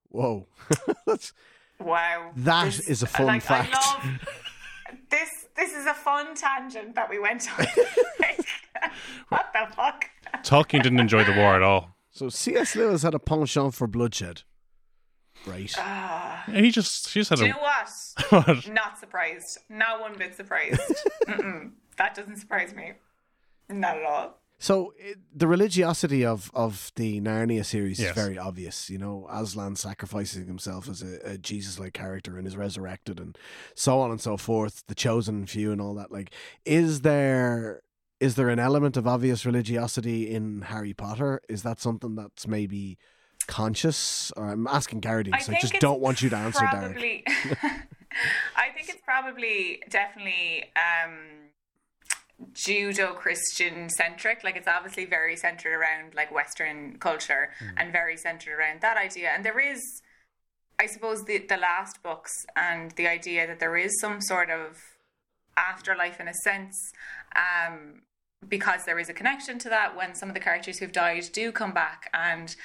[0.10, 0.48] Whoa.
[1.08, 1.32] That's
[1.80, 3.74] Wow, That is a fun like, fact.
[3.74, 4.20] I love
[5.10, 5.48] this.
[5.56, 7.66] This is a fun tangent that we went on.
[9.30, 10.06] what the fuck?
[10.44, 11.96] Tolkien didn't enjoy the war at all.
[12.12, 12.76] so C.S.
[12.76, 14.44] Lewis had a penchant for bloodshed.
[15.46, 15.74] Right.
[15.78, 18.46] Uh, he just he just had Do a what?
[18.48, 18.68] What?
[18.70, 19.60] Not surprised.
[19.70, 20.82] Not one bit surprised.
[21.98, 22.94] That doesn't surprise me.
[23.70, 24.38] Not at all.
[24.58, 28.10] So it, the religiosity of, of the Narnia series Yes.
[28.10, 28.90] is very obvious.
[28.90, 33.38] You know, Aslan sacrificing himself as a, a Jesus-like character and is resurrected, and
[33.76, 34.84] so on and so forth.
[34.88, 36.10] The chosen few and all that.
[36.12, 36.32] Like,
[36.66, 37.82] is there
[38.20, 41.42] is there an element of obvious religiosity in Harry Potter?
[41.50, 42.98] Is that something that's maybe
[43.48, 44.32] conscious?
[44.36, 46.70] Or I'm asking Gearóidín, I so I just don't want you to answer, Darach.
[46.82, 47.24] probably,
[48.56, 51.18] I think it's probably definitely um,
[52.54, 54.44] Judeo-Christian centric.
[54.44, 57.78] Like it's obviously very centered around like Western culture Hmm.
[57.78, 59.30] and very centered around that idea.
[59.34, 59.80] And there is,
[60.80, 64.78] I suppose, the the last books and the idea that there is some sort of
[65.58, 66.76] afterlife in a sense.
[67.36, 68.02] Um,
[68.48, 71.52] because there is a connection to that when some of the characters who've died do
[71.52, 72.10] come back.
[72.14, 72.56] And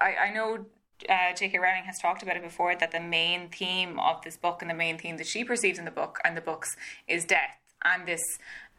[0.00, 0.66] I, I know
[1.08, 1.58] uh, J.K.
[1.58, 4.74] Rowling has talked about it before that the main theme of this book and the
[4.74, 6.76] main theme that she perceives in the book and the books
[7.08, 8.22] is death and this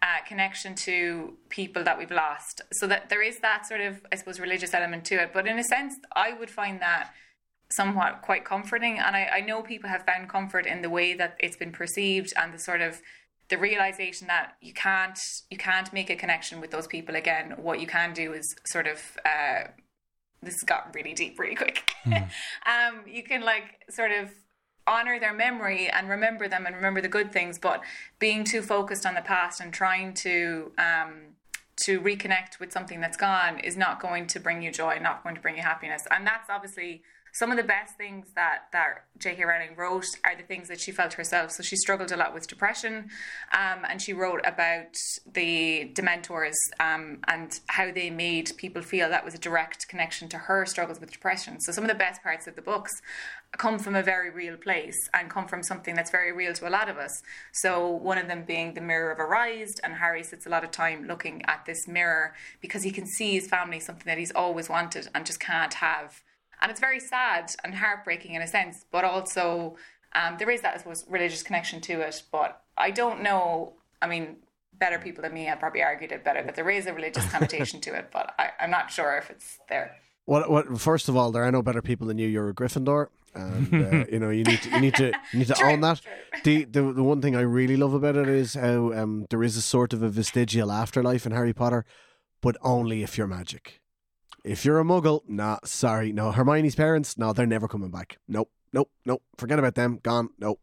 [0.01, 2.61] uh, connection to people that we've lost.
[2.73, 5.31] So that there is that sort of, I suppose, religious element to it.
[5.33, 7.13] But in a sense, I would find that
[7.71, 8.99] somewhat quite comforting.
[8.99, 12.33] And I, I know people have found comfort in the way that it's been perceived
[12.37, 13.01] and the sort of
[13.49, 15.19] the realization that you can't
[15.49, 17.53] you can't make a connection with those people again.
[17.57, 19.69] What you can do is sort of uh,
[20.41, 21.91] this got really deep really quick.
[22.05, 24.31] um, you can like sort of
[24.85, 27.81] honor their memory and remember them and remember the good things, but
[28.19, 31.35] being too focused on the past and trying to um,
[31.77, 35.35] to reconnect with something that's gone is not going to bring you joy, not going
[35.35, 39.43] to bring you happiness, and that's obviously some of the best things that that J.K.
[39.45, 41.51] Rowling wrote are the things that she felt herself.
[41.51, 43.09] So she struggled a lot with depression,
[43.51, 44.95] um, and she wrote about
[45.31, 50.37] the Dementors um, and how they made people feel that was a direct connection to
[50.37, 51.59] her struggles with depression.
[51.59, 52.91] So some of the best parts of the books
[53.57, 56.69] come from a very real place and come from something that's very real to a
[56.69, 57.21] lot of us.
[57.53, 60.71] So one of them being the mirror of Erised, and Harry sits a lot of
[60.71, 64.69] time looking at this mirror because he can see his family something that he's always
[64.69, 66.21] wanted and just can't have
[66.61, 69.75] and it's very sad and heartbreaking in a sense, but also
[70.13, 72.23] um, there is that, I suppose, religious connection to it.
[72.31, 73.73] But I don't know.
[74.01, 74.37] I mean,
[74.73, 77.81] better people than me have probably argued it better that there is a religious connotation
[77.81, 79.95] to it, but I, I'm not sure if it's there.
[80.25, 80.49] What?
[80.49, 80.79] What?
[80.79, 82.27] First of all, there are no better people than you.
[82.27, 85.47] You're a Gryffindor, and uh, you know you need to you need to you need
[85.47, 86.01] to True, own that.
[86.43, 89.55] The, the the one thing I really love about it is how um, there is
[89.55, 91.85] a sort of a vestigial afterlife in Harry Potter,
[92.41, 93.81] but only if you're magic.
[94.47, 96.31] If you're a Muggle, nah, sorry, no.
[96.31, 98.17] Hermione's parents, no, they're never coming back.
[98.27, 99.21] Nope, nope, nope.
[99.37, 99.99] Forget about them.
[100.01, 100.29] Gone.
[100.39, 100.59] Nope.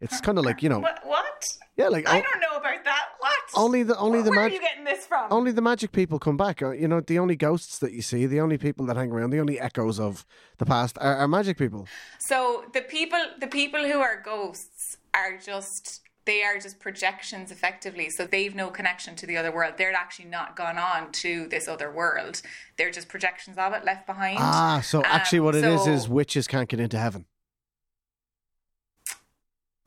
[0.00, 1.00] It's kind of like you know, What?
[1.04, 1.44] What?
[1.76, 3.04] yeah, like I o- don't know about that.
[3.18, 3.38] What?
[3.56, 5.32] only the only the Where are you getting this from?
[5.32, 6.62] Only the magic people come back.
[6.62, 9.30] Uh, You know, the only ghosts that you see, the only people that hang around,
[9.30, 10.24] the only echoes of
[10.58, 11.86] the past are, are magic people.
[12.28, 18.08] So the people, the people who are ghosts are just they are just projections effectively.
[18.10, 19.74] So they've no connection to the other world.
[19.76, 22.40] They're actually not gone on to this other world.
[22.78, 24.38] They're just projections of it left behind.
[24.40, 27.26] Ah, so Um, actually, what it is so- is witches can't get into heaven.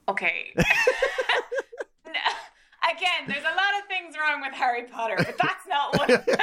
[0.09, 0.53] Okay.
[2.89, 6.25] Again, there's a lot of things wrong with Harry Potter, but that's not one of
[6.25, 6.37] them.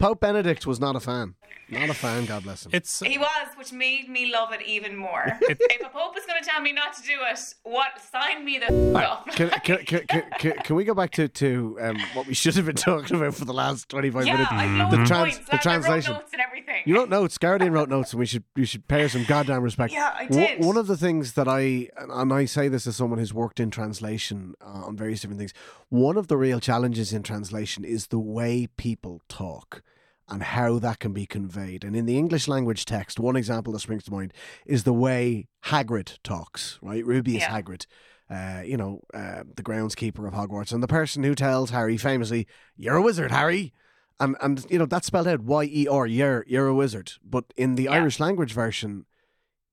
[0.00, 1.34] Pope Benedict was not a fan.
[1.68, 2.72] Not a fan, God bless him.
[2.74, 5.22] It's he was, which made me love it even more.
[5.42, 7.90] if a pope is going to tell me not to do it, what?
[8.10, 9.26] Sign me the f- up.
[9.28, 12.56] Can, can, can, can, can, can we go back to, to um, what we should
[12.56, 14.50] have been talking about for the last 25 yeah, minutes?
[14.50, 14.78] I Mm-hmm.
[14.78, 15.48] know The the, trans- the lads.
[15.48, 16.12] I wrote translation.
[16.14, 16.82] notes and everything.
[16.86, 17.38] You wrote notes.
[17.38, 19.92] Gearóidín wrote notes, and we should you should pay her some goddamn respect.
[19.92, 20.64] Yeah, I One- did.
[20.64, 23.70] One of the things that I and I say this as someone who's worked in
[23.70, 25.54] translation uh, on various different things.
[25.88, 29.82] One of the real challenges in translation is the way people talk
[30.30, 31.84] and how that can be conveyed.
[31.84, 34.32] And in the English language text, one example that springs to mind
[34.64, 36.78] is the way Hagrid talks.
[36.82, 37.60] Right, Rubeus Yeah.
[37.60, 37.86] Hagrid.
[38.30, 42.46] Uh, you know, uh, the groundskeeper of Hogwarts, and the person who tells Harry famously,
[42.76, 43.72] "You're a wizard, Harry,"
[44.20, 46.06] and and you know that's spelled out Y E R.
[46.06, 47.14] You're you're a wizard.
[47.24, 47.94] But in the Yeah.
[47.94, 49.04] Irish language version,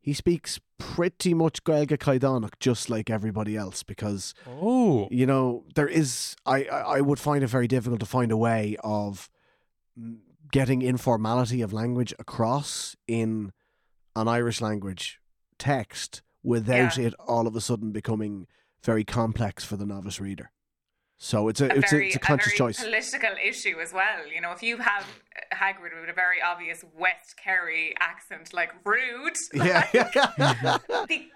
[0.01, 5.87] he speaks pretty much Gaelga Caidánach just like everybody else because oh you know there
[5.87, 9.29] is I I I would find it very difficult to find a way of
[10.51, 13.51] getting informality of language across in
[14.15, 15.19] an Irish language
[15.59, 17.07] text without Yeah.
[17.07, 18.47] it all of a sudden becoming
[18.83, 20.51] very complex for the novice reader.
[21.19, 22.83] So it's a, a it's very, a, it's a conscious very choice.
[22.83, 24.27] political issue as well.
[24.33, 25.05] You know, if you have
[25.51, 29.87] Hagrid with a very obvious West Kerry accent, like rude, yeah.
[31.07, 31.31] Be-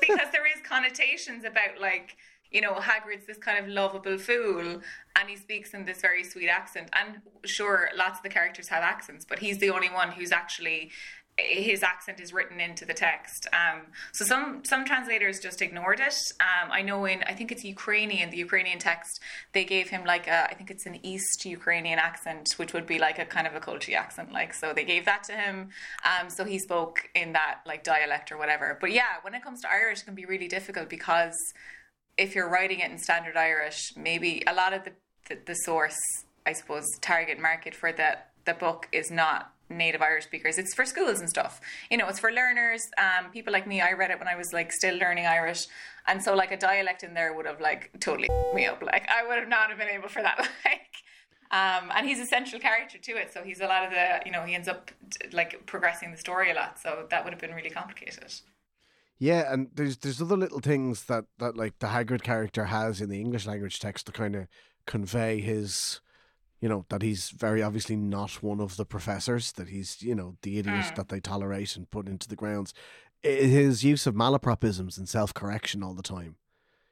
[0.00, 2.16] because there is connotations about like
[2.50, 4.80] you know Hagrid's this kind of lovable fool
[5.16, 6.88] and he speaks in this very sweet accent.
[6.92, 10.90] And sure lots of the characters have accents but he's the only one who's actually
[11.38, 13.46] his accent is written into the text.
[13.52, 13.82] Um,
[14.12, 16.16] so some some translators just ignored it.
[16.40, 19.20] Um, I know in I think it's Ukrainian the Ukrainian text
[19.52, 22.98] they gave him like a I think it's an East Ukrainian accent which would be
[22.98, 25.68] like a kind of a culty accent like so they gave that to him.
[26.04, 28.76] Um, so he spoke in that like dialect or whatever.
[28.80, 31.36] But yeah when it comes to Irish it can be really difficult because
[32.18, 34.92] if you're writing it in standard Irish, maybe a lot of the,
[35.28, 35.98] the, the source,
[36.44, 40.58] I suppose, target market for the, the book is not native Irish speakers.
[40.58, 41.60] It's for schools and stuff.
[41.90, 42.82] You know, it's for learners.
[42.98, 45.66] Um, people like me, I read it when I was like still learning Irish.
[46.06, 48.82] And so like a dialect in there would have like totally me up.
[48.82, 50.38] Like I would have not have been able for that.
[50.64, 50.80] like
[51.50, 53.32] um, and he's a central character to it.
[53.32, 54.90] So he's a lot of the, you know, he ends up
[55.32, 56.78] like progressing the story a lot.
[56.78, 58.34] So that would have been really complicated.
[59.18, 63.08] Yeah, and there's there's other little things that, that like the Hagrid character has in
[63.10, 64.46] the English language text to kind of
[64.86, 66.00] convey his,
[66.60, 70.36] you know, that he's very obviously not one of the professors, that he's you know
[70.42, 70.94] the idiot Mm.
[70.94, 72.72] that they tolerate and put into the grounds.
[73.22, 76.36] His use of malapropisms and self correction all the time,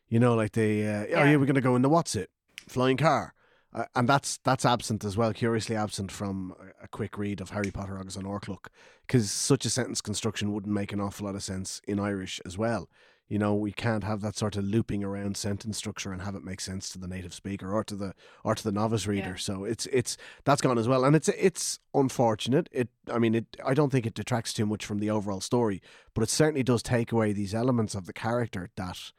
[0.08, 1.30] you know, like the uh, oh Yeah.
[1.30, 2.30] yeah, we're gonna go in the what's it.
[2.66, 3.34] flying car.
[3.76, 7.70] Uh, and that's that's absent as well, curiously absent from a, quick read of Harry
[7.70, 8.68] Potter agus an Órchloch,
[9.06, 12.56] because such a sentence construction wouldn't make an awful lot of sense in Irish as
[12.56, 12.88] well.
[13.28, 16.44] You know, we can't have that sort of looping around sentence structure and have it
[16.44, 18.14] make sense to the native speaker or to the
[18.44, 19.30] or to the novice reader.
[19.30, 19.36] Yeah.
[19.36, 22.70] So it's it's that's gone as well, and it's it's unfortunate.
[22.72, 25.82] It I mean it I don't think it detracts too much from the overall story,
[26.14, 29.12] but it certainly does take away these elements of the character that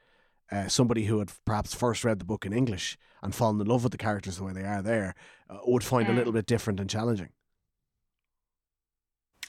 [0.52, 3.84] uh, somebody who had perhaps first read the book in English and fallen in love
[3.84, 5.14] with the characters the way they are there
[5.50, 6.16] uh, would find a Mm.
[6.16, 7.30] little bit different and challenging.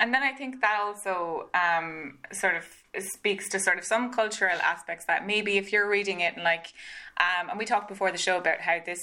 [0.00, 2.64] And then I think that also um, sort of
[3.02, 6.68] speaks to sort of some cultural aspects that maybe if you're reading it and like,
[7.18, 9.00] um, and we talked before the show about how this,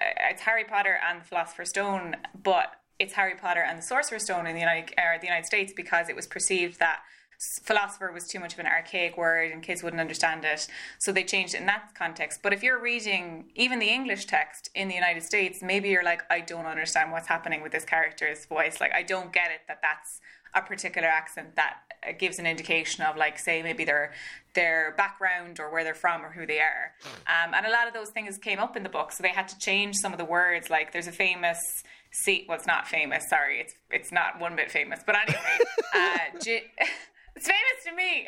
[0.00, 4.24] uh, it's Harry Potter and the Philosopher's Stone, but it's Harry Potter and the Sorcerer's
[4.24, 7.00] Stone in the United, uh, the United States because it was perceived that
[7.38, 10.66] philosopher was too much of an archaic word and kids wouldn't understand it.
[10.98, 12.40] So they changed it in that context.
[12.42, 16.22] But if you're reading even the english text in the united states maybe you're like
[16.30, 18.80] i don't understand what's happening with this character's voice.
[18.80, 20.20] Like i don't get it that that's
[20.54, 21.76] a particular accent that
[22.06, 24.12] uh, gives an indication of like say maybe their
[24.54, 26.92] their background or where they're from or who they are.
[27.26, 29.12] Um, and a lot of those things came up in the book.
[29.12, 30.68] So they had to change some of the words.
[30.70, 31.58] Like there's a famous
[32.10, 33.60] see well it's not famous sorry.
[33.60, 35.00] It's it's not one bit famous.
[35.04, 35.58] But anyway
[35.94, 36.86] uh,
[37.38, 38.26] it's famous to me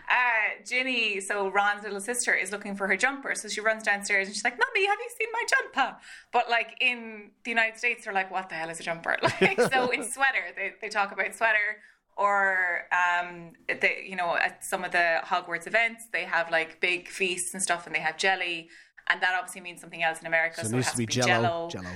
[0.08, 4.26] uh, Ginny so Ron's little sister is looking for her jumper so she runs downstairs
[4.28, 5.96] and she's like mommy have you seen my jumper
[6.32, 9.60] but like in the United States they're like what the hell is a jumper like
[9.72, 11.78] so in sweater they, they talk about sweater
[12.16, 17.08] or um, they, you know at some of the Hogwarts events they have like big
[17.08, 18.68] feasts and stuff and they have jelly
[19.08, 21.26] and that obviously means something else in America So so, it has to be jello.
[21.26, 21.68] jello.
[21.70, 21.88] Jello.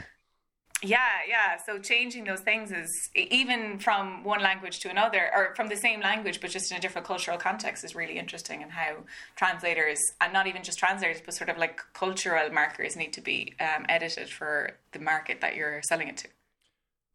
[0.82, 1.56] Yeah, yeah.
[1.64, 6.00] So changing those things is even from one language to another, or from the same
[6.00, 8.62] language but just in a different cultural context, is really interesting.
[8.62, 8.96] And how
[9.36, 13.54] translators, and not even just translators, but sort of like cultural markers, need to be
[13.58, 16.28] um, edited for the market that you're selling it to.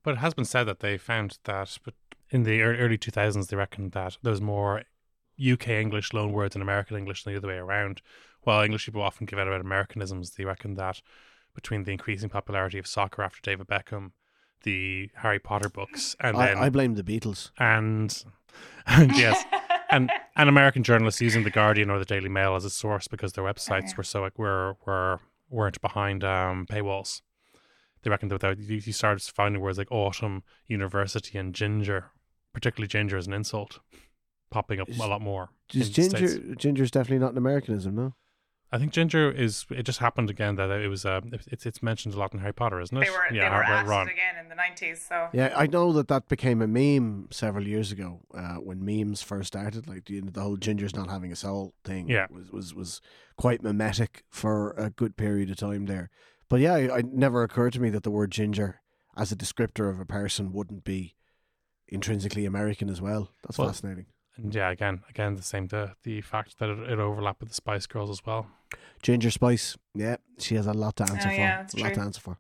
[0.04, 1.94] But it has been said that they found that but
[2.32, 4.84] in the early 2000s, they reckoned that there was more
[5.40, 8.02] UK English loan words than American English than the other way around.
[8.42, 11.02] While English people often give out about Americanisms, they reckon that
[11.54, 14.12] between the increasing popularity of soccer after David Beckham,
[14.64, 17.52] the Harry Potter books, and then I, I blame the Beatles.
[17.58, 18.24] and
[18.88, 19.44] and yes,
[19.92, 23.34] and and American journalists using the Guardian or the Daily Mail as a source because
[23.34, 27.22] their websites were so like were were weren't behind um, paywalls.
[28.04, 32.06] They reckoned that without you, you started finding words like autumn, university, and ginger,
[32.54, 33.80] particularly ginger as an insult,
[34.50, 35.50] popping up Is- a lot more.
[35.74, 38.16] Is in the ginger ginger's definitely not an Americanism, no?
[38.74, 39.66] I think ginger is.
[39.70, 41.06] It just happened again that it was.
[41.06, 43.02] Uh, it's it's mentioned a lot in Harry Potter, isn't it?
[43.06, 44.08] They were yeah, they were Har- asked Ron.
[44.08, 45.06] it again in the nineties.
[45.06, 49.22] So Yeah, I know that that became a meme several years ago uh, when memes
[49.22, 49.88] first started.
[49.88, 52.28] Like the, the whole ginger's not having a soul thing Yeah.
[52.30, 53.02] was, was was
[53.38, 56.10] quite mimetic for a good period of time there.
[56.48, 58.80] But yeah, I, it never occurred to me that the word ginger
[59.18, 61.16] as a descriptor of a person wouldn't be
[61.90, 63.32] intrinsically American as well.
[63.44, 64.06] That's Well, fascinating.
[64.38, 65.68] And yeah, again, again, the same.
[65.68, 68.48] The the fact that it, it overlapped with the Spice Girls as well.
[69.04, 71.42] Ginger Spice, yeah, she has a lot to answer Oh, for.
[71.42, 71.96] yeah, that's a lot true.
[71.96, 72.38] to answer for.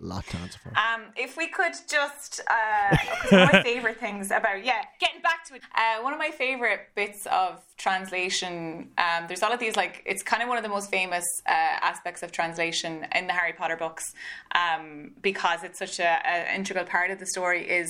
[0.00, 0.68] Lot to answer for.
[0.70, 2.96] Um, if we could just, uh,
[3.30, 6.30] one of my favorite things about, yeah, getting back to it, uh, one of my
[6.30, 10.64] favorite bits of translation, um, there's all of these, like, it's kind of one of
[10.64, 14.04] the most famous uh, aspects of translation in the Harry Potter books
[14.54, 17.88] um, because it's such an integral part of the story is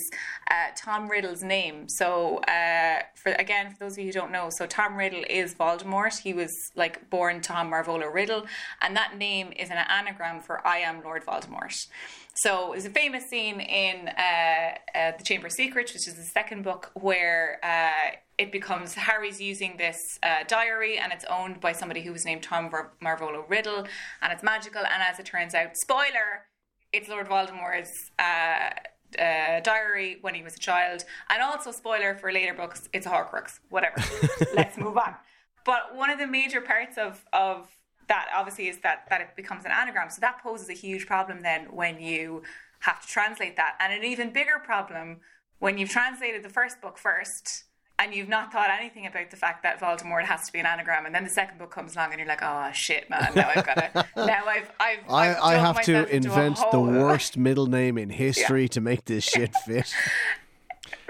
[0.50, 1.88] uh, Tom Riddle's name.
[1.88, 5.54] So, uh, for again, for those of you who don't know, so Tom Riddle is
[5.54, 6.18] Voldemort.
[6.18, 8.46] He was, like, born Tom Marvolo Riddle,
[8.82, 11.86] and that name is an anagram for I am Lord Voldemort.
[12.34, 14.12] So there's a famous scene in uh,
[14.94, 19.40] uh, The Chamber of Secrets, which is the second book, where uh, it becomes Harry's
[19.40, 23.42] using this uh, diary and it's owned by somebody who was named Tom Mar- Marvolo
[23.48, 23.86] Riddle
[24.22, 24.82] and it's magical.
[24.82, 26.46] And as it turns out, spoiler,
[26.92, 27.90] it's Lord Voldemort's
[28.20, 28.70] uh,
[29.20, 31.04] uh, diary when he was a child.
[31.30, 33.58] And also, spoiler for later books, it's a Horcrux.
[33.68, 34.00] Whatever.
[34.54, 35.16] Let's move on.
[35.64, 37.68] But one of the major parts of, of
[38.08, 40.10] that obviously is that that it becomes an anagram.
[40.10, 42.42] So that poses a huge problem then when you
[42.80, 45.18] have to translate that, and an even bigger problem
[45.58, 47.64] when you've translated the first book first
[47.98, 51.04] and you've not thought anything about the fact that Voldemort has to be an anagram,
[51.04, 53.66] and then the second book comes along and you're like, oh shit, man, now I've
[53.66, 56.80] got to, now I've, I've, I, I've I have to myself into a invent the
[56.80, 59.92] worst middle name in history to make this shit fit.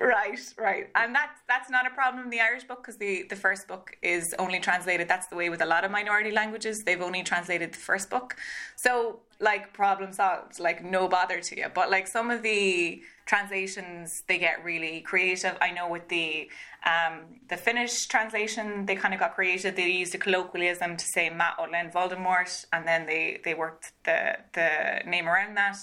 [0.00, 0.38] Right.
[0.56, 3.66] Right, and that's that's not a problem in the Irish book because the the first
[3.66, 5.08] book is only translated.
[5.08, 8.36] That's the way with a lot of minority languages; they've only translated the first book.
[8.76, 10.60] So, like, problem solved.
[10.60, 11.66] Like, no bother to you.
[11.74, 15.56] But like some of the translations, they get really creative.
[15.60, 16.48] I know with the
[16.86, 19.74] um, the Finnish translation, they kind of got creative.
[19.74, 24.38] They used a colloquialism to say Matt Olen Voldemort, and then they they worked the
[24.52, 25.76] the name around that.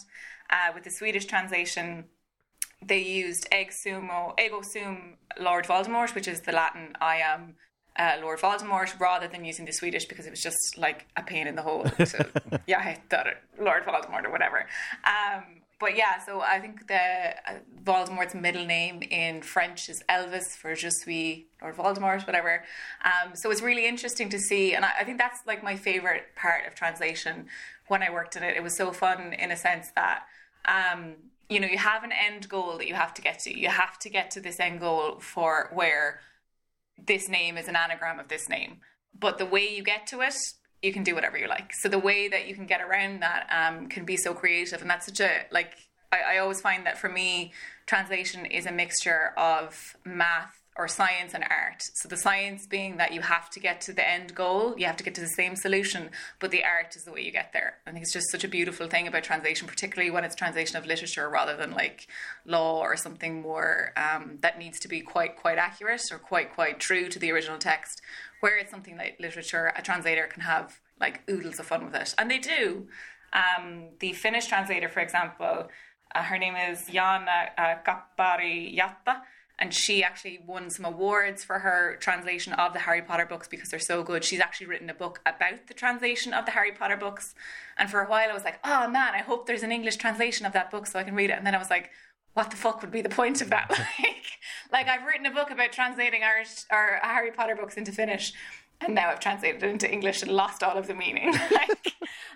[0.50, 2.06] Uh, with the Swedish translation
[2.82, 7.56] they used ego sumo, ego sum Lord Voldemort, which is the Latin I am
[7.98, 11.48] uh, Lord Voldemort, rather than using the Swedish because it was just like a pain
[11.48, 11.86] in the hole.
[12.06, 12.26] So,
[12.68, 14.68] yeah, I thought it Lord Voldemort or whatever.
[15.06, 20.56] Um, but yeah, so I think the uh, Voldemort's middle name in French is Elvis
[20.56, 22.64] for Je suis Lord Voldemort, whatever.
[23.04, 26.36] Um, so it's really interesting to see, and I, I think that's like my favorite
[26.36, 27.48] part of translation
[27.88, 28.56] when I worked in it.
[28.56, 30.24] It was so fun in a sense that.
[30.66, 31.16] Um,
[31.50, 33.58] you know, you have an end goal that you have to get to.
[33.58, 36.22] You have to get to this end goal for where
[37.04, 38.78] this name is an anagram of this name.
[39.18, 40.36] But the way you get to it,
[40.82, 41.74] you can do whatever you like.
[41.74, 44.90] So the way that you can get around that um, can be so creative, and
[44.90, 45.74] that's such a like.
[46.12, 47.52] I, I always find that for me,
[47.86, 51.82] translation is a mixture of math or science and art.
[51.94, 54.98] So the science being that you have to get to the end goal, you have
[54.98, 56.10] to get to the same solution,
[56.40, 57.76] but the art is the way you get there.
[57.88, 60.86] I think it's just such a beautiful thing about translation, particularly when it's translation of
[60.86, 62.08] literature rather than like
[62.46, 66.80] law or something more um, that needs to be quite quite accurate or quite quite
[66.80, 68.02] true to the original text.
[68.42, 72.14] Where it's something like literature, a translator can have like oodles of fun with it,
[72.18, 72.88] and they do.
[73.32, 75.70] Um, the Finnish translator, for example,
[76.14, 79.22] uh, her name is Jaana uh, Kapari-Jatta
[79.58, 83.70] and she actually won some awards for her translation of the Harry Potter books because
[83.70, 84.24] they're so good.
[84.24, 87.34] She's actually written a book about the translation of the Harry Potter books.
[87.78, 90.46] And for a while I was like, oh man, I hope there's an English translation
[90.46, 91.38] of that book so I can read it.
[91.38, 91.92] And then I was like,
[92.34, 93.70] what the fuck would be the point of that?
[94.00, 94.26] like,
[94.72, 98.34] like I've written a book about translating Irish or Harry Potter books into Finnish,
[98.82, 101.32] and now I've translated it into English and lost all of the meaning.
[101.52, 101.94] like,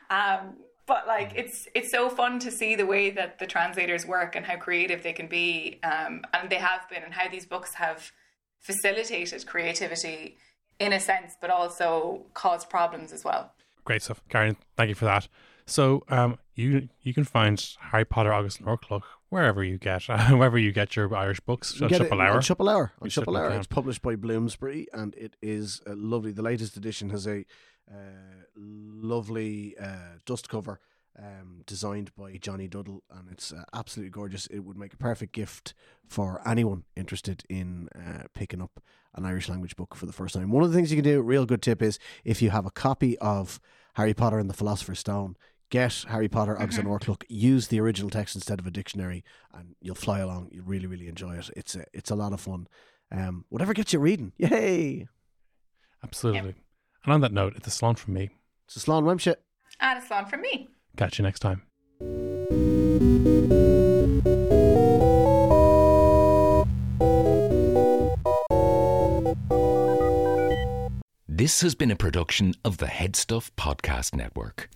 [0.09, 0.55] um,
[0.89, 4.45] but like it's it's so fun to see the way that the translators work and
[4.45, 8.11] how creative they can be um, and they have been and how these books have
[8.59, 10.35] facilitated creativity
[10.79, 13.53] in a sense but also caused problems as well.
[13.85, 14.21] Great stuff.
[14.29, 15.29] Karen thank you for that.
[15.67, 20.57] So um, you you can find harry potter agus an Órchloch wherever you get wherever
[20.57, 21.79] you get your irish books.
[21.81, 22.37] On Chapel Hour.
[22.37, 22.91] on Chapel Hour.
[22.99, 23.51] On Chapel Hour.
[23.51, 26.31] it's published by bloomsbury and it is uh, lovely.
[26.31, 27.45] The latest edition has a
[27.91, 30.79] uh, lovely uh, dust cover
[31.17, 34.47] um, designed by Johnny Duddle, and it's uh, absolutely gorgeous.
[34.47, 35.73] It would make a perfect gift
[36.07, 38.81] for anyone interested in uh, picking up
[39.15, 40.51] an Irish language book for the first time.
[40.51, 42.71] One of the things you can do, real good tip, is if you have a
[42.71, 43.59] copy of
[43.95, 45.35] Harry Potter and the Philosopher's Stone,
[45.69, 46.87] get Harry Potter, agus mm-hmm.
[46.87, 49.23] an Órchloch, use the original text instead of a dictionary,
[49.53, 50.49] and you'll fly along.
[50.51, 51.49] You'll really, really enjoy it.
[51.55, 52.67] It's a, it's a lot of fun.
[53.11, 55.07] Um, whatever gets you reading, yay!
[56.03, 56.55] Absolutely.
[57.05, 58.29] And on that note, it's a salon from me.
[58.67, 59.35] It's a salon, Wemshit.
[59.79, 60.67] And a salon from me.
[60.97, 61.63] Catch you next time.
[71.27, 74.69] This has been a production of the Headstuff Podcast Network.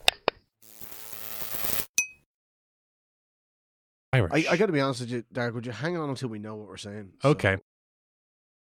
[4.13, 5.53] I, I got to be honest with you, Darach.
[5.55, 7.13] Would you hang on until we know what we're saying?
[7.25, 7.57] Okay.